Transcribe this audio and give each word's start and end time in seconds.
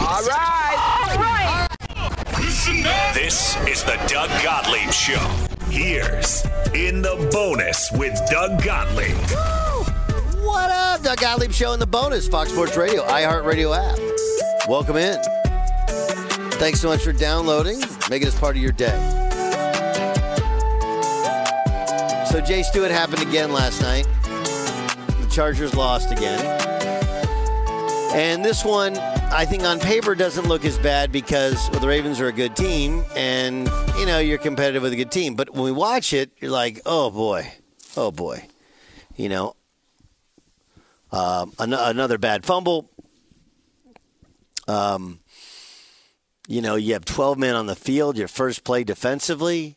All 0.00 0.22
right. 0.22 1.08
All 1.10 1.18
right. 1.18 1.68
This 3.12 3.56
is 3.66 3.84
the 3.84 4.00
Doug 4.08 4.30
Gottlieb 4.42 4.90
Show. 4.90 5.20
Here's 5.68 6.42
In 6.74 7.02
the 7.02 7.28
Bonus 7.30 7.90
with 7.92 8.18
Doug 8.30 8.62
Gottlieb. 8.64 9.14
What 10.42 10.70
up? 10.70 11.02
Doug 11.02 11.18
Gottlieb 11.18 11.52
Show 11.52 11.74
in 11.74 11.80
the 11.80 11.86
bonus, 11.86 12.26
Fox 12.26 12.50
Sports 12.50 12.78
Radio, 12.78 13.04
iHeartRadio 13.04 13.76
app. 13.76 13.98
Welcome 14.68 14.96
in. 14.96 15.20
Thanks 16.52 16.80
so 16.80 16.88
much 16.88 17.02
for 17.02 17.12
downloading, 17.12 17.78
making 18.08 18.28
us 18.28 18.38
part 18.38 18.56
of 18.56 18.62
your 18.62 18.72
day. 18.72 18.96
So, 22.30 22.40
Jay 22.40 22.62
Stewart 22.62 22.90
happened 22.90 23.20
again 23.22 23.52
last 23.52 23.82
night. 23.82 24.06
The 24.24 25.28
Chargers 25.30 25.74
lost 25.74 26.10
again. 26.10 26.79
And 28.12 28.44
this 28.44 28.64
one, 28.64 28.98
I 28.98 29.44
think 29.44 29.62
on 29.62 29.78
paper 29.78 30.16
doesn't 30.16 30.48
look 30.48 30.64
as 30.64 30.76
bad 30.78 31.12
because 31.12 31.70
well, 31.70 31.80
the 31.80 31.86
Ravens 31.86 32.20
are 32.20 32.26
a 32.26 32.32
good 32.32 32.56
team 32.56 33.04
and, 33.14 33.68
you 33.98 34.04
know, 34.04 34.18
you're 34.18 34.36
competitive 34.36 34.82
with 34.82 34.92
a 34.92 34.96
good 34.96 35.12
team. 35.12 35.36
But 35.36 35.50
when 35.50 35.62
we 35.62 35.70
watch 35.70 36.12
it, 36.12 36.32
you're 36.40 36.50
like, 36.50 36.80
oh 36.84 37.10
boy, 37.10 37.52
oh 37.96 38.10
boy. 38.10 38.46
You 39.16 39.28
know, 39.28 39.56
um, 41.12 41.52
an- 41.60 41.72
another 41.72 42.18
bad 42.18 42.44
fumble. 42.44 42.90
Um, 44.66 45.20
you 46.48 46.62
know, 46.62 46.74
you 46.74 46.94
have 46.94 47.04
12 47.04 47.38
men 47.38 47.54
on 47.54 47.66
the 47.66 47.76
field, 47.76 48.18
your 48.18 48.28
first 48.28 48.64
play 48.64 48.82
defensively. 48.82 49.76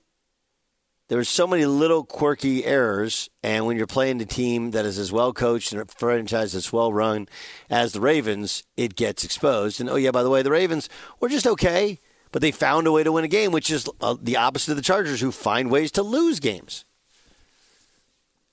There 1.14 1.20
were 1.20 1.26
so 1.26 1.46
many 1.46 1.68
little 1.68 2.04
quirky 2.04 2.66
errors, 2.66 3.30
and 3.44 3.68
when 3.68 3.78
you're 3.78 3.86
playing 3.86 4.20
a 4.20 4.26
team 4.26 4.72
that 4.72 4.84
is 4.84 4.98
as 4.98 5.12
well 5.12 5.32
coached 5.32 5.72
and 5.72 5.80
a 5.80 5.86
franchise 5.86 6.54
that's 6.54 6.74
well 6.74 6.92
run 6.92 7.28
as 7.70 7.94
the 7.94 8.02
Ravens, 8.02 8.64
it 8.78 8.96
gets 8.96 9.24
exposed. 9.24 9.80
And 9.80 9.92
oh 9.92 9.96
yeah, 9.96 10.10
by 10.10 10.24
the 10.24 10.32
way, 10.32 10.42
the 10.42 10.50
Ravens 10.50 10.90
were 11.20 11.30
just 11.30 11.46
okay, 11.46 12.00
but 12.32 12.42
they 12.42 12.50
found 12.50 12.88
a 12.88 12.92
way 12.92 13.04
to 13.04 13.12
win 13.12 13.24
a 13.24 13.28
game, 13.28 13.52
which 13.52 13.70
is 13.70 13.88
uh, 14.02 14.16
the 14.20 14.38
opposite 14.38 14.72
of 14.72 14.76
the 14.76 14.82
Chargers, 14.82 15.22
who 15.22 15.32
find 15.32 15.70
ways 15.70 15.92
to 15.92 16.02
lose 16.02 16.40
games. 16.40 16.84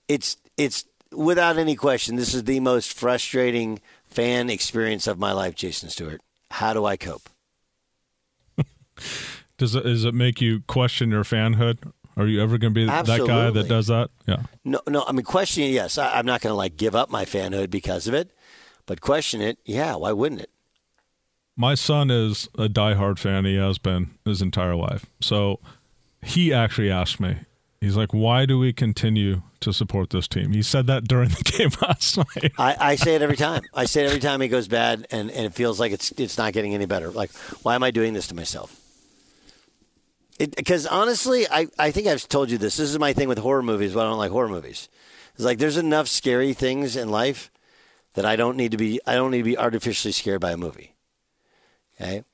It's 0.06 0.36
it's 0.58 0.84
without 1.12 1.56
any 1.56 1.76
question, 1.76 2.16
this 2.16 2.34
is 2.34 2.44
the 2.44 2.60
most 2.60 2.92
frustrating 2.92 3.80
fan 4.04 4.50
experience 4.50 5.06
of 5.06 5.18
my 5.18 5.32
life, 5.32 5.54
Jason 5.54 5.88
Stewart. 5.88 6.20
How 6.50 6.74
do 6.74 6.84
I 6.84 6.98
cope? 6.98 7.30
Does 9.56 9.74
it, 9.74 9.84
does 9.84 10.04
it 10.04 10.14
make 10.14 10.40
you 10.40 10.60
question 10.66 11.10
your 11.10 11.22
fanhood? 11.22 11.92
Are 12.20 12.26
you 12.26 12.42
ever 12.42 12.58
going 12.58 12.74
to 12.74 12.80
be 12.80 12.84
that 12.84 13.06
guy 13.06 13.50
that 13.50 13.66
does 13.66 13.86
that? 13.86 14.10
Yeah. 14.26 14.42
No, 14.62 14.80
no. 14.86 15.04
I 15.08 15.12
mean, 15.12 15.24
question 15.24 15.64
it, 15.64 15.68
yes. 15.68 15.96
I, 15.96 16.18
I'm 16.18 16.26
not 16.26 16.42
going 16.42 16.52
to 16.52 16.56
like 16.56 16.76
give 16.76 16.94
up 16.94 17.08
my 17.08 17.24
fanhood 17.24 17.70
because 17.70 18.06
of 18.06 18.12
it, 18.12 18.30
but 18.84 19.00
question 19.00 19.40
it, 19.40 19.58
yeah. 19.64 19.94
Why 19.94 20.12
wouldn't 20.12 20.42
it? 20.42 20.50
My 21.56 21.74
son 21.74 22.10
is 22.10 22.48
a 22.58 22.68
diehard 22.68 23.18
fan. 23.18 23.46
He 23.46 23.56
has 23.56 23.78
been 23.78 24.10
his 24.26 24.42
entire 24.42 24.76
life. 24.76 25.06
So 25.20 25.60
he 26.22 26.52
actually 26.52 26.90
asked 26.90 27.20
me, 27.20 27.38
he's 27.80 27.96
like, 27.96 28.12
why 28.12 28.44
do 28.44 28.58
we 28.58 28.72
continue 28.74 29.40
to 29.60 29.72
support 29.72 30.10
this 30.10 30.28
team? 30.28 30.52
He 30.52 30.62
said 30.62 30.86
that 30.88 31.08
during 31.08 31.28
the 31.30 31.42
game 31.42 31.70
last 31.80 32.18
night. 32.18 32.52
I, 32.58 32.76
I 32.78 32.94
say 32.96 33.14
it 33.14 33.22
every 33.22 33.36
time. 33.36 33.62
I 33.72 33.86
say 33.86 34.04
it 34.04 34.08
every 34.08 34.20
time 34.20 34.42
it 34.42 34.48
goes 34.48 34.68
bad, 34.68 35.06
and, 35.10 35.30
and 35.30 35.46
it 35.46 35.54
feels 35.54 35.80
like 35.80 35.92
it's 35.92 36.12
it's 36.12 36.36
not 36.36 36.52
getting 36.52 36.74
any 36.74 36.86
better. 36.86 37.10
Like, 37.10 37.30
why 37.62 37.74
am 37.74 37.82
I 37.82 37.90
doing 37.90 38.12
this 38.12 38.26
to 38.28 38.34
myself? 38.34 38.79
Because 40.48 40.86
honestly, 40.86 41.46
I, 41.50 41.68
I 41.78 41.90
think 41.90 42.06
I've 42.06 42.26
told 42.26 42.50
you 42.50 42.56
this. 42.56 42.78
This 42.78 42.90
is 42.90 42.98
my 42.98 43.12
thing 43.12 43.28
with 43.28 43.38
horror 43.38 43.62
movies. 43.62 43.94
Why 43.94 44.02
I 44.02 44.06
don't 44.06 44.18
like 44.18 44.30
horror 44.30 44.48
movies. 44.48 44.88
It's 45.34 45.44
like 45.44 45.58
there's 45.58 45.76
enough 45.76 46.08
scary 46.08 46.54
things 46.54 46.96
in 46.96 47.10
life 47.10 47.50
that 48.14 48.24
I 48.24 48.36
don't 48.36 48.56
need 48.56 48.70
to 48.70 48.78
be. 48.78 49.00
I 49.06 49.14
don't 49.14 49.30
need 49.30 49.38
to 49.38 49.44
be 49.44 49.58
artificially 49.58 50.12
scared 50.12 50.40
by 50.40 50.52
a 50.52 50.56
movie. 50.56 50.94
Okay, 52.00 52.24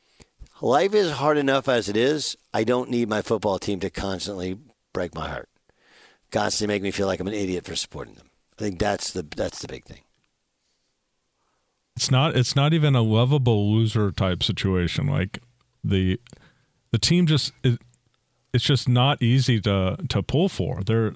life 0.60 0.94
is 0.94 1.12
hard 1.12 1.36
enough 1.36 1.68
as 1.68 1.88
it 1.88 1.96
is. 1.96 2.36
I 2.54 2.62
don't 2.62 2.90
need 2.90 3.08
my 3.08 3.22
football 3.22 3.58
team 3.58 3.80
to 3.80 3.90
constantly 3.90 4.56
break 4.92 5.14
my 5.14 5.28
heart, 5.28 5.48
constantly 6.30 6.72
make 6.74 6.82
me 6.82 6.92
feel 6.92 7.08
like 7.08 7.18
I'm 7.18 7.26
an 7.26 7.34
idiot 7.34 7.64
for 7.64 7.74
supporting 7.74 8.14
them. 8.14 8.30
I 8.56 8.62
think 8.62 8.78
that's 8.78 9.12
the 9.12 9.22
that's 9.22 9.60
the 9.60 9.68
big 9.68 9.84
thing. 9.84 10.02
It's 11.96 12.10
not. 12.10 12.36
It's 12.36 12.54
not 12.54 12.72
even 12.72 12.94
a 12.94 13.02
lovable 13.02 13.72
loser 13.72 14.12
type 14.12 14.44
situation. 14.44 15.08
Like 15.08 15.40
the 15.82 16.20
the 16.92 16.98
team 16.98 17.26
just 17.26 17.52
it, 17.62 17.80
it's 18.56 18.64
just 18.64 18.88
not 18.88 19.22
easy 19.22 19.60
to 19.60 19.96
to 20.08 20.22
pull 20.22 20.48
for. 20.48 20.82
There, 20.82 21.14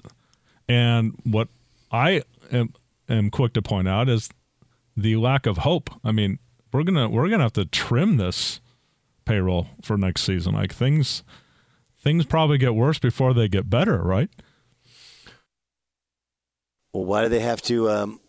and 0.69 1.19
what 1.23 1.49
I 1.91 2.21
am 2.51 2.73
am 3.09 3.29
quick 3.29 3.53
to 3.53 3.61
point 3.61 3.87
out 3.87 4.07
is 4.07 4.29
the 4.95 5.15
lack 5.17 5.45
of 5.45 5.57
hope. 5.59 5.89
I 6.03 6.11
mean, 6.11 6.39
we're 6.71 6.83
gonna 6.83 7.09
we're 7.09 7.27
gonna 7.29 7.43
have 7.43 7.53
to 7.53 7.65
trim 7.65 8.17
this 8.17 8.61
payroll 9.25 9.67
for 9.81 9.97
next 9.97 10.21
season. 10.21 10.53
Like 10.53 10.73
things 10.73 11.23
things 11.99 12.25
probably 12.25 12.57
get 12.57 12.75
worse 12.75 12.99
before 12.99 13.33
they 13.33 13.47
get 13.47 13.69
better, 13.69 13.97
right? 14.01 14.29
Well, 16.93 17.05
why 17.05 17.23
do 17.23 17.29
they 17.29 17.39
have 17.39 17.61
to? 17.63 17.89
Um, 17.89 18.19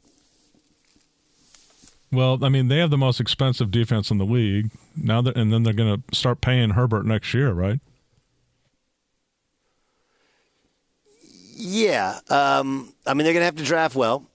Well, 2.11 2.45
I 2.45 2.49
mean, 2.49 2.69
they 2.69 2.79
have 2.79 2.91
the 2.91 2.99
most 2.99 3.21
expensive 3.21 3.71
defense 3.71 4.11
in 4.11 4.19
the 4.19 4.25
league 4.25 4.71
now, 4.97 5.23
that, 5.23 5.37
and 5.37 5.53
then 5.53 5.63
they're 5.63 5.73
going 5.73 6.03
to 6.03 6.15
start 6.15 6.41
paying 6.41 6.71
Herbert 6.71 7.07
next 7.07 7.35
year, 7.35 7.53
right? 7.53 7.81
Yeah, 11.65 12.19
um, 12.29 12.93
I 13.07 13.15
mean 13.15 13.25
they're 13.25 13.33
going 13.33 13.43
to 13.43 13.45
have 13.45 13.55
to 13.55 13.63
draft 13.63 13.95
well, 13.95 14.27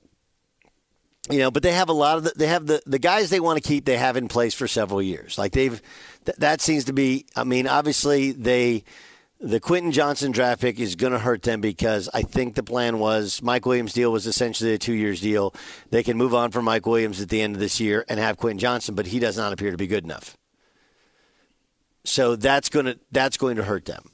you 1.30 1.40
know, 1.40 1.52
but 1.52 1.62
they 1.62 1.74
have 1.74 1.90
a 1.90 1.94
lot 1.94 2.18
of 2.18 2.24
the, 2.24 2.32
they 2.38 2.48
have 2.48 2.66
the 2.66 2.82
the 2.86 3.00
guys 3.00 3.30
they 3.30 3.42
want 3.42 3.62
to 3.62 3.68
keep. 3.68 3.84
They 3.84 3.98
have 3.98 4.16
in 4.16 4.30
place 4.30 4.54
for 4.54 4.66
several 4.66 5.02
years. 5.02 5.38
Like 5.38 5.52
they've 5.52 5.82
th- 6.26 6.38
that 6.38 6.62
seems 6.62 6.86
to 6.86 6.94
be. 6.94 7.26
I 7.36 7.44
mean, 7.44 7.68
obviously 7.68 8.32
they 8.32 8.86
the 9.42 9.60
Quentin 9.60 9.92
Johnston 9.92 10.32
draft 10.32 10.62
pick 10.62 10.80
is 10.80 10.96
going 10.96 11.12
to 11.12 11.20
hurt 11.20 11.44
them 11.44 11.60
because 11.60 12.10
I 12.14 12.22
think 12.22 12.56
the 12.56 12.64
plan 12.64 12.98
was 12.98 13.42
Mike 13.42 13.66
Williams' 13.66 13.92
deal 13.92 14.10
was 14.10 14.26
essentially 14.26 14.74
a 14.74 14.78
two 14.78 14.94
years 14.94 15.20
deal. 15.20 15.54
They 15.90 16.04
can 16.04 16.16
move 16.16 16.34
on 16.34 16.52
from 16.52 16.64
Mike 16.64 16.86
Williams 16.86 17.20
at 17.20 17.28
the 17.28 17.42
end 17.42 17.56
of 17.56 17.60
this 17.60 17.82
year 17.82 18.06
and 18.08 18.22
have 18.22 18.38
Quentin 18.38 18.60
Johnston, 18.60 18.96
but 18.96 19.08
he 19.08 19.20
does 19.20 19.36
not 19.36 19.52
appear 19.52 19.72
to 19.72 19.78
be 19.78 19.88
good 19.88 20.06
enough. 20.06 20.38
So 22.06 22.38
that's 22.38 22.70
going 22.70 22.86
to 22.86 22.98
that's 23.12 23.36
going 23.36 23.58
to 23.58 23.64
hurt 23.64 23.84
them. 23.84 24.12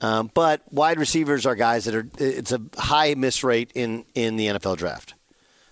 Um, 0.00 0.30
but 0.32 0.62
wide 0.72 0.98
receivers 0.98 1.44
are 1.44 1.54
guys 1.54 1.84
that 1.84 1.94
are 1.94 2.06
it's 2.18 2.52
a 2.52 2.60
high 2.76 3.14
miss 3.14 3.44
rate 3.44 3.70
in 3.74 4.04
in 4.14 4.36
the 4.36 4.46
NFL 4.46 4.78
draft. 4.78 5.14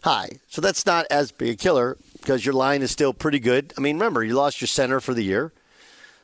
High. 0.03 0.39
So 0.49 0.61
that's 0.61 0.87
not 0.87 1.07
as 1.11 1.33
big 1.33 1.51
a 1.51 1.57
killer 1.57 1.97
because 2.21 2.45
your 2.45 2.55
line 2.55 2.83
is 2.83 2.91
still 2.91 3.13
pretty 3.13 3.39
good. 3.41 3.73
I 3.77 3.81
mean, 3.81 3.97
remember, 3.97 4.23
you 4.23 4.35
lost 4.35 4.61
your 4.61 4.69
center 4.69 5.01
for 5.01 5.15
the 5.15 5.23
year. 5.23 5.53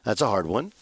That's 0.05 0.21
a 0.21 0.29
hard 0.29 0.47
one. 0.47 0.73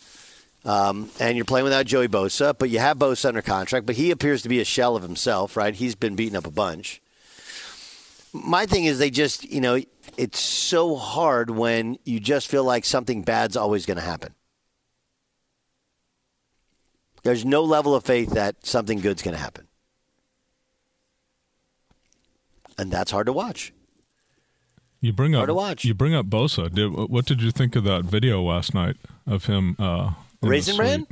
Um, 0.64 1.10
and 1.18 1.36
you're 1.36 1.44
playing 1.44 1.64
without 1.64 1.86
Joey 1.86 2.08
Bosa, 2.08 2.56
but 2.56 2.70
you 2.70 2.78
have 2.78 2.98
Bosa 2.98 3.26
under 3.26 3.42
contract, 3.42 3.86
but 3.86 3.96
he 3.96 4.10
appears 4.10 4.42
to 4.42 4.48
be 4.48 4.60
a 4.60 4.64
shell 4.64 4.94
of 4.94 5.02
himself, 5.02 5.56
right? 5.56 5.74
He's 5.74 5.94
been 5.94 6.14
beaten 6.14 6.36
up 6.36 6.46
a 6.46 6.52
bunch. 6.52 7.00
My 8.32 8.66
thing 8.66 8.84
is, 8.84 8.98
they 8.98 9.10
just, 9.10 9.44
you 9.44 9.60
know, 9.60 9.80
it's 10.16 10.40
so 10.40 10.96
hard 10.96 11.50
when 11.50 11.98
you 12.04 12.20
just 12.20 12.48
feel 12.48 12.64
like 12.64 12.84
something 12.84 13.22
bad's 13.22 13.56
always 13.56 13.86
going 13.86 13.96
to 13.96 14.04
happen. 14.04 14.34
There's 17.22 17.44
no 17.44 17.62
level 17.62 17.94
of 17.94 18.04
faith 18.04 18.30
that 18.30 18.66
something 18.66 18.98
good's 19.00 19.22
going 19.22 19.36
to 19.36 19.40
happen. 19.42 19.68
And 22.78 22.90
that's 22.90 23.10
hard 23.10 23.26
to 23.26 23.32
watch. 23.32 23.72
You 25.00 25.12
bring 25.12 25.32
Hard 25.32 25.44
up 25.44 25.48
to 25.48 25.54
watch. 25.54 25.84
you 25.84 25.94
bring 25.94 26.14
up 26.14 26.26
Bosa. 26.26 26.72
Did, 26.72 26.92
what 26.92 27.26
did 27.26 27.42
you 27.42 27.50
think 27.50 27.74
of 27.76 27.84
that 27.84 28.04
video 28.04 28.40
last 28.42 28.72
night 28.72 28.96
of 29.26 29.46
him 29.46 29.74
uh, 29.78 30.12
Raisin 30.42 30.76
Bran? 30.76 31.06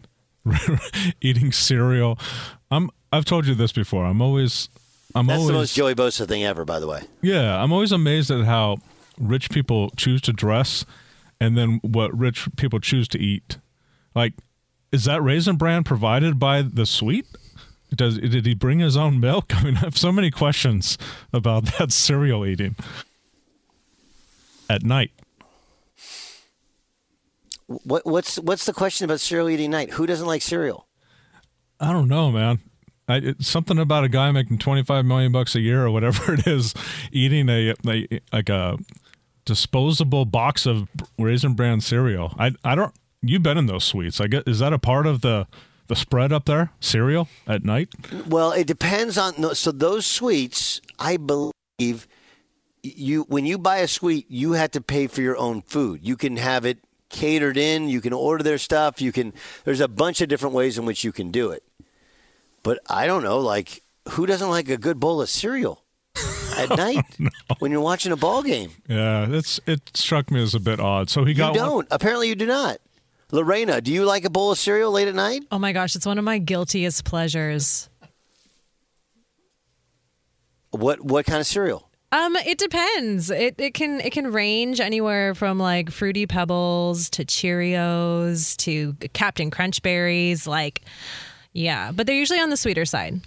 eating 1.21 1.51
cereal? 1.53 2.19
I'm 2.71 2.91
I've 3.13 3.25
told 3.25 3.47
you 3.47 3.55
this 3.57 3.73
before. 3.73 4.05
I'm 4.07 4.23
always 4.23 4.69
I'm 5.15 5.29
always 5.29 5.29
That's 5.29 5.41
always 5.41 5.47
the 5.49 5.53
most 5.53 5.75
Joey 5.75 5.95
Bosa 5.97 6.29
thing 6.29 6.45
ever, 6.45 6.65
by 6.65 6.79
the 6.79 6.87
way. 6.87 7.03
yeah. 7.21 7.61
I'm 7.63 7.73
always 7.73 7.91
amazed 7.91 8.31
at 8.31 8.45
how 8.45 8.77
rich 9.19 9.51
people 9.51 9.91
choose 9.97 10.21
to 10.23 10.33
dress, 10.33 10.85
and 11.41 11.59
then 11.59 11.81
what 11.83 12.17
rich 12.17 12.49
people 12.57 12.79
choose 12.79 13.09
to 13.09 13.19
eat. 13.19 13.59
Like, 14.15 14.35
is 14.93 15.05
that 15.05 15.23
raisin 15.23 15.57
bran 15.57 15.85
provided 15.85 16.39
by 16.39 16.63
the 16.63 16.87
sweet? 16.87 17.27
Does 17.95 18.19
did 18.19 18.47
he 18.47 18.55
bring 18.55 18.79
his 18.79 18.97
own 18.97 19.21
milk? 19.21 19.55
I 19.57 19.65
mean, 19.65 19.77
I 19.77 19.81
have 19.81 19.99
so 19.99 20.13
many 20.13 20.31
questions 20.31 20.99
about 21.33 21.65
that 21.79 21.93
cereal 21.93 22.47
eating 22.47 22.77
at 24.69 24.83
night. 24.83 25.11
What, 27.67 28.05
what's 28.05 28.39
what's 28.39 28.67
the 28.67 28.73
question 28.73 29.05
about 29.05 29.21
cereal 29.21 29.49
eating 29.49 29.71
night? 29.71 29.91
Who 29.91 30.07
doesn't 30.07 30.27
like 30.27 30.43
cereal? 30.43 30.87
I 31.79 31.93
don't 31.93 32.09
know, 32.09 32.31
man. 32.31 32.59
I, 33.09 33.17
it's 33.17 33.49
something 33.49 33.79
about 33.79 34.05
a 34.05 34.09
guy 34.09 34.31
making 34.31 34.59
twenty 34.59 34.83
five 34.83 35.05
million 35.05 35.33
bucks 35.33 35.55
a 35.55 35.61
year 35.61 35.85
or 35.85 35.91
whatever 35.91 36.35
it 36.35 36.47
is, 36.47 36.75
eating 37.13 37.49
a, 37.49 37.75
a 37.87 38.21
like 38.33 38.49
a 38.49 38.79
disposable 39.45 40.25
box 40.25 40.67
of 40.67 40.89
raisin 41.19 41.55
bran 41.55 41.81
cereal. 41.81 42.35
I 42.39 42.53
I 42.65 42.75
don't. 42.75 42.95
You've 43.23 43.43
been 43.43 43.59
in 43.59 43.67
those 43.67 43.85
suites. 43.85 44.21
I 44.21 44.27
get. 44.27 44.49
Is 44.49 44.59
that 44.61 44.73
a 44.73 44.79
part 44.79 45.07
of 45.07 45.21
the 45.21 45.47
the 45.89 45.97
spread 45.97 46.33
up 46.33 46.47
there? 46.47 46.71
Cereal 46.81 47.29
at 47.47 47.65
night? 47.65 47.89
Well, 48.27 48.53
it 48.53 48.67
depends 48.67 49.19
on. 49.19 49.55
So 49.55 49.73
those 49.73 50.07
suites, 50.07 50.81
I 50.99 51.17
believe, 51.19 52.07
you 52.83 53.23
when 53.29 53.45
you 53.45 53.59
buy 53.59 53.79
a 53.79 53.89
suite, 53.89 54.27
you 54.31 54.53
have 54.53 54.71
to 54.73 54.81
pay 54.81 55.07
for 55.07 55.21
your 55.21 55.37
own 55.37 55.61
food. 55.63 56.01
You 56.03 56.17
can 56.17 56.39
have 56.39 56.65
it 56.65 56.79
catered 57.11 57.59
in. 57.59 57.89
You 57.89 58.01
can 58.01 58.13
order 58.15 58.43
their 58.43 58.57
stuff. 58.59 59.03
You 59.03 59.13
can. 59.13 59.35
There's 59.65 59.81
a 59.81 59.89
bunch 59.89 60.21
of 60.23 60.29
different 60.29 60.55
ways 60.55 60.79
in 60.79 60.87
which 60.87 61.05
you 61.05 61.13
can 61.13 61.31
do 61.31 61.51
it. 61.51 61.63
But 62.63 62.79
I 62.89 63.07
don't 63.07 63.23
know. 63.23 63.39
Like, 63.39 63.83
who 64.11 64.25
doesn't 64.27 64.49
like 64.49 64.69
a 64.71 64.77
good 64.79 64.99
bowl 64.99 65.21
of 65.21 65.29
cereal 65.29 65.83
at 66.57 66.71
oh, 66.71 66.75
night 66.75 67.05
when 67.59 67.71
you're 67.71 67.81
watching 67.83 68.13
a 68.13 68.17
ball 68.17 68.43
game? 68.43 68.71
Yeah, 68.89 69.27
it's 69.29 69.61
it 69.67 69.91
struck 69.95 70.31
me 70.31 70.43
as 70.43 70.55
a 70.55 70.61
bit 70.61 70.81
odd. 70.81 71.11
So 71.11 71.25
he 71.25 71.33
You 71.33 71.37
got 71.39 71.51
one- 71.51 71.59
don't. 71.59 71.89
Apparently, 71.91 72.29
you 72.29 72.35
do 72.35 72.47
not. 72.47 72.79
Lorena, 73.33 73.81
do 73.81 73.93
you 73.93 74.05
like 74.05 74.25
a 74.25 74.31
bowl 74.31 74.51
of 74.53 74.59
cereal 74.59 74.91
late 74.91 75.09
at 75.09 75.15
night? 75.15 75.45
Oh 75.53 75.59
my 75.59 75.73
gosh, 75.73 75.95
it's 75.95 76.07
one 76.07 76.19
of 76.19 76.25
my 76.25 76.39
guiltiest 76.39 77.05
pleasures. 77.05 77.89
What 80.71 81.01
what 81.05 81.27
kind 81.27 81.41
of 81.41 81.47
cereal? 81.47 81.89
Um, 82.13 82.35
it 82.37 82.59
depends. 82.59 83.31
It 83.31 83.55
it 83.59 83.75
can 83.75 84.01
it 84.01 84.13
can 84.13 84.33
range 84.33 84.81
anywhere 84.81 85.35
from 85.35 85.59
like 85.59 85.91
fruity 85.91 86.27
pebbles 86.27 87.09
to 87.11 87.25
Cheerios 87.25 88.57
to 88.59 88.95
Captain 89.13 89.51
Crunch 89.51 89.83
berries. 89.83 90.47
Like, 90.47 90.83
yeah, 91.53 91.93
but 91.93 92.07
they're 92.07 92.17
usually 92.17 92.41
on 92.41 92.51
the 92.51 92.57
sweeter 92.57 92.85
side. 92.85 93.21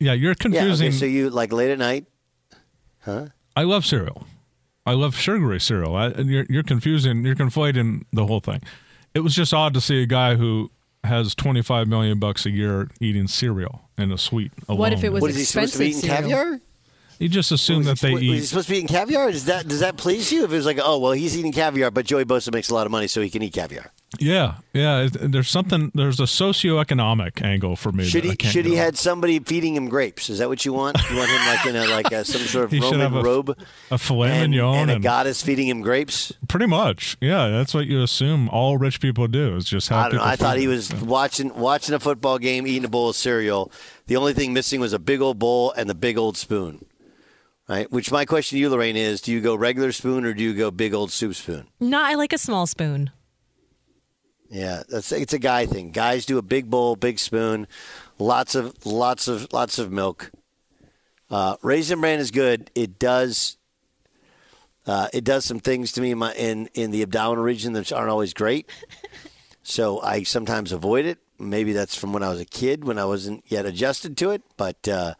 Yeah, 0.00 0.12
you're 0.14 0.30
Yeah. 0.32 0.34
confusing. 0.34 0.88
Okay, 0.88 0.96
so 0.96 1.04
you 1.06 1.30
like 1.30 1.52
late 1.52 1.70
at 1.70 1.78
night? 1.78 2.06
Huh? 3.00 3.26
I 3.56 3.62
love 3.64 3.84
cereal. 3.86 4.26
I 4.84 4.94
love 4.94 5.14
sugary 5.16 5.60
cereal. 5.60 5.94
I, 5.94 6.06
and 6.08 6.28
you're, 6.28 6.46
you're 6.48 6.62
confusing. 6.62 7.24
You're 7.24 7.36
conflating 7.36 8.04
the 8.12 8.26
whole 8.26 8.40
thing. 8.40 8.60
It 9.14 9.20
was 9.20 9.34
just 9.34 9.54
odd 9.54 9.74
to 9.74 9.80
see 9.80 10.02
a 10.02 10.06
guy 10.06 10.34
who 10.34 10.70
has 11.04 11.34
25 11.34 11.88
million 11.88 12.18
bucks 12.18 12.46
a 12.46 12.50
year 12.50 12.90
eating 13.00 13.26
cereal 13.28 13.82
in 13.98 14.10
a 14.12 14.18
suite 14.18 14.52
alone. 14.68 14.78
What 14.78 14.92
if 14.92 15.04
it 15.04 15.12
was 15.12 15.20
What 15.22 15.30
is 15.30 15.36
he 15.36 15.44
supposed 15.44 15.74
to 15.74 15.78
be 15.78 15.86
eating 15.86 15.98
expensive 15.98 16.24
cereal. 16.30 16.40
caviar? 16.44 16.60
You 17.18 17.28
just 17.28 17.52
assume 17.52 17.84
that 17.84 17.92
Was 17.92 18.00
they 18.00 18.14
he, 18.16 18.30
was 18.30 18.38
he 18.40 18.46
supposed 18.46 18.66
to 18.68 18.72
be 18.72 18.78
eating 18.78 18.88
caviar? 18.88 19.30
Does 19.30 19.44
that 19.44 19.68
does 19.68 19.80
that 19.80 19.96
please 19.96 20.32
you? 20.32 20.44
If 20.44 20.52
it 20.52 20.56
was 20.56 20.66
like, 20.66 20.78
oh 20.82 20.98
well, 20.98 21.12
he's 21.12 21.36
eating 21.38 21.52
caviar, 21.52 21.90
but 21.92 22.04
Joey 22.04 22.24
Bosa 22.24 22.52
makes 22.52 22.70
a 22.70 22.74
lot 22.74 22.86
of 22.86 22.90
money, 22.90 23.06
so 23.06 23.20
he 23.20 23.30
can 23.30 23.42
eat 23.42 23.52
caviar. 23.52 23.92
Yeah, 24.20 24.56
yeah. 24.74 25.08
There's 25.10 25.48
something. 25.48 25.90
There's 25.94 26.20
a 26.20 26.24
socioeconomic 26.24 27.42
angle 27.42 27.76
for 27.76 27.92
me. 27.92 28.04
Should 28.04 28.24
that 28.24 28.42
he 28.42 28.48
should 28.48 28.66
he 28.66 28.74
had 28.76 28.98
somebody 28.98 29.38
feeding 29.38 29.74
him 29.74 29.88
grapes? 29.88 30.28
Is 30.28 30.38
that 30.38 30.48
what 30.48 30.64
you 30.66 30.72
want? 30.74 30.98
You 31.10 31.16
want 31.16 31.30
him 31.30 31.46
like 31.46 31.66
in 31.66 31.76
a 31.76 31.86
like 31.86 32.12
a, 32.12 32.24
some 32.24 32.42
sort 32.42 32.66
of 32.66 32.70
He 32.72 32.80
Roman 32.80 33.00
have 33.00 33.14
a- 33.14 33.22
robe, 33.22 33.56
a 33.90 33.96
filet 33.96 34.30
and, 34.30 34.50
mignon 34.50 34.74
and 34.76 34.90
a 34.90 34.94
and- 34.94 35.02
goddess 35.02 35.42
feeding 35.42 35.66
him 35.68 35.80
grapes? 35.80 36.32
Pretty 36.46 36.66
much. 36.66 37.16
Yeah, 37.20 37.48
that's 37.48 37.72
what 37.72 37.86
you 37.86 38.02
assume 38.02 38.48
all 38.50 38.76
rich 38.76 39.00
people 39.00 39.26
do 39.28 39.56
is 39.56 39.64
just 39.64 39.88
have 39.88 40.06
I 40.06 40.08
don't 40.10 40.18
know. 40.18 40.24
I 40.24 40.36
thought 40.36 40.54
feed 40.56 40.60
he 40.60 40.66
them. 40.66 40.74
was 40.76 40.94
watching 40.94 41.54
watching 41.54 41.94
a 41.94 42.00
football 42.00 42.38
game, 42.38 42.66
eating 42.66 42.84
a 42.84 42.88
bowl 42.88 43.08
of 43.08 43.16
cereal. 43.16 43.72
The 44.08 44.16
only 44.16 44.34
thing 44.34 44.52
missing 44.52 44.80
was 44.80 44.92
a 44.92 44.98
big 44.98 45.22
old 45.22 45.38
bowl 45.38 45.72
and 45.72 45.88
the 45.88 45.94
big 45.94 46.18
old 46.18 46.36
spoon. 46.36 46.84
Right. 47.68 47.90
Which 47.90 48.10
my 48.12 48.26
question 48.26 48.56
to 48.56 48.60
you, 48.60 48.68
Lorraine, 48.68 48.96
is: 48.96 49.22
Do 49.22 49.32
you 49.32 49.40
go 49.40 49.54
regular 49.54 49.92
spoon 49.92 50.26
or 50.26 50.34
do 50.34 50.42
you 50.42 50.52
go 50.52 50.70
big 50.70 50.92
old 50.92 51.10
soup 51.12 51.34
spoon? 51.34 51.66
No, 51.80 52.02
I 52.02 52.14
like 52.14 52.34
a 52.34 52.38
small 52.38 52.66
spoon. 52.66 53.10
Yeah, 54.52 54.82
that's 54.86 55.10
it's 55.12 55.32
a 55.32 55.38
guy 55.38 55.64
thing. 55.64 55.92
Guys 55.92 56.26
do 56.26 56.36
a 56.36 56.42
big 56.42 56.68
bowl, 56.68 56.94
big 56.94 57.18
spoon, 57.18 57.66
lots 58.18 58.54
of 58.54 58.84
lots 58.84 59.26
of 59.26 59.50
lots 59.52 59.78
of 59.78 59.90
milk. 59.90 60.30
Uh, 61.30 61.56
Raisin 61.62 62.00
bran 62.02 62.20
is 62.20 62.30
good. 62.30 62.70
It 62.74 62.98
does. 62.98 63.56
Uh, 64.86 65.08
it 65.14 65.24
does 65.24 65.46
some 65.46 65.58
things 65.58 65.92
to 65.92 66.02
me 66.02 66.10
in 66.10 66.18
my 66.18 66.34
in, 66.34 66.68
in 66.74 66.90
the 66.90 67.02
abdominal 67.02 67.42
region 67.42 67.72
that 67.72 67.90
aren't 67.92 68.10
always 68.10 68.32
great. 68.34 68.70
So 69.64 70.00
I 70.00 70.24
sometimes 70.24 70.72
avoid 70.72 71.06
it. 71.06 71.18
Maybe 71.38 71.72
that's 71.72 71.94
from 71.94 72.12
when 72.12 72.24
I 72.24 72.30
was 72.30 72.40
a 72.40 72.44
kid 72.44 72.84
when 72.84 72.98
I 72.98 73.04
wasn't 73.04 73.44
yet 73.46 73.64
adjusted 73.64 74.16
to 74.16 74.30
it. 74.30 74.42
But 74.56 74.88
uh, 74.88 75.14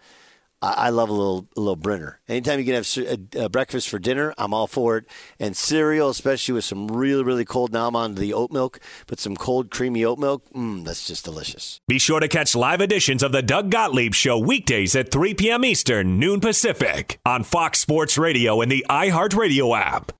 I, 0.63 0.73
I 0.73 0.89
love 0.91 1.09
a 1.09 1.13
little 1.13 1.49
a 1.57 1.61
little 1.61 1.77
Brenner. 1.77 2.21
Anytime 2.29 2.61
you 2.61 2.65
can 2.65 2.75
have 2.75 2.87
ce- 2.87 2.99
a, 2.99 3.19
a 3.37 3.49
breakfast 3.49 3.89
for 3.89 3.99
dinner, 3.99 4.33
I'm 4.39 4.55
all 4.55 4.67
for 4.67 4.97
it. 4.97 5.07
And 5.39 5.57
cereal, 5.57 6.09
especially 6.09 6.55
with 6.55 6.65
some 6.65 6.87
really 6.89 7.25
really 7.25 7.45
cold. 7.45 7.73
Now 7.73 7.89
I'm 7.89 7.97
on 7.97 8.15
the 8.15 8.33
oat 8.33 8.53
milk, 8.53 8.81
but 9.07 9.19
some 9.19 9.37
cold 9.37 9.71
creamy 9.71 10.05
oat 10.05 10.19
milk. 10.19 10.49
Mm, 10.55 10.85
that's 10.85 11.07
just 11.07 11.25
delicious. 11.25 11.81
Be 11.89 11.99
sure 11.99 12.21
to 12.21 12.29
catch 12.29 12.55
live 12.55 12.81
editions 12.81 13.23
of 13.23 13.33
the 13.33 13.43
Doug 13.43 13.71
Gottlieb 13.71 14.15
Show 14.15 14.39
weekdays 14.39 14.95
at 14.95 15.11
3 15.11 15.35
p.m. 15.35 15.65
Eastern, 15.65 16.19
noon 16.19 16.41
Pacific, 16.41 17.19
on 17.27 17.43
Fox 17.43 17.81
Sports 17.81 18.17
Radio 18.17 18.61
and 18.61 18.71
the 18.71 18.87
iHeartRadio 18.89 19.77
app. 19.79 20.13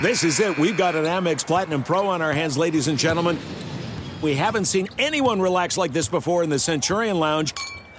This 0.00 0.24
is 0.24 0.40
it. 0.40 0.58
We've 0.58 0.76
got 0.76 0.96
an 0.96 1.04
Amex 1.04 1.46
Platinum 1.46 1.82
Pro 1.82 2.08
on 2.08 2.22
our 2.22 2.32
hands, 2.32 2.56
ladies 2.56 2.88
and 2.88 2.98
gentlemen. 2.98 3.38
We 4.22 4.34
haven't 4.34 4.64
seen 4.64 4.88
anyone 4.98 5.40
relax 5.40 5.76
like 5.76 5.92
this 5.92 6.08
before 6.08 6.42
in 6.42 6.50
the 6.50 6.58
Centurion 6.58 7.18
Lounge. 7.18 7.52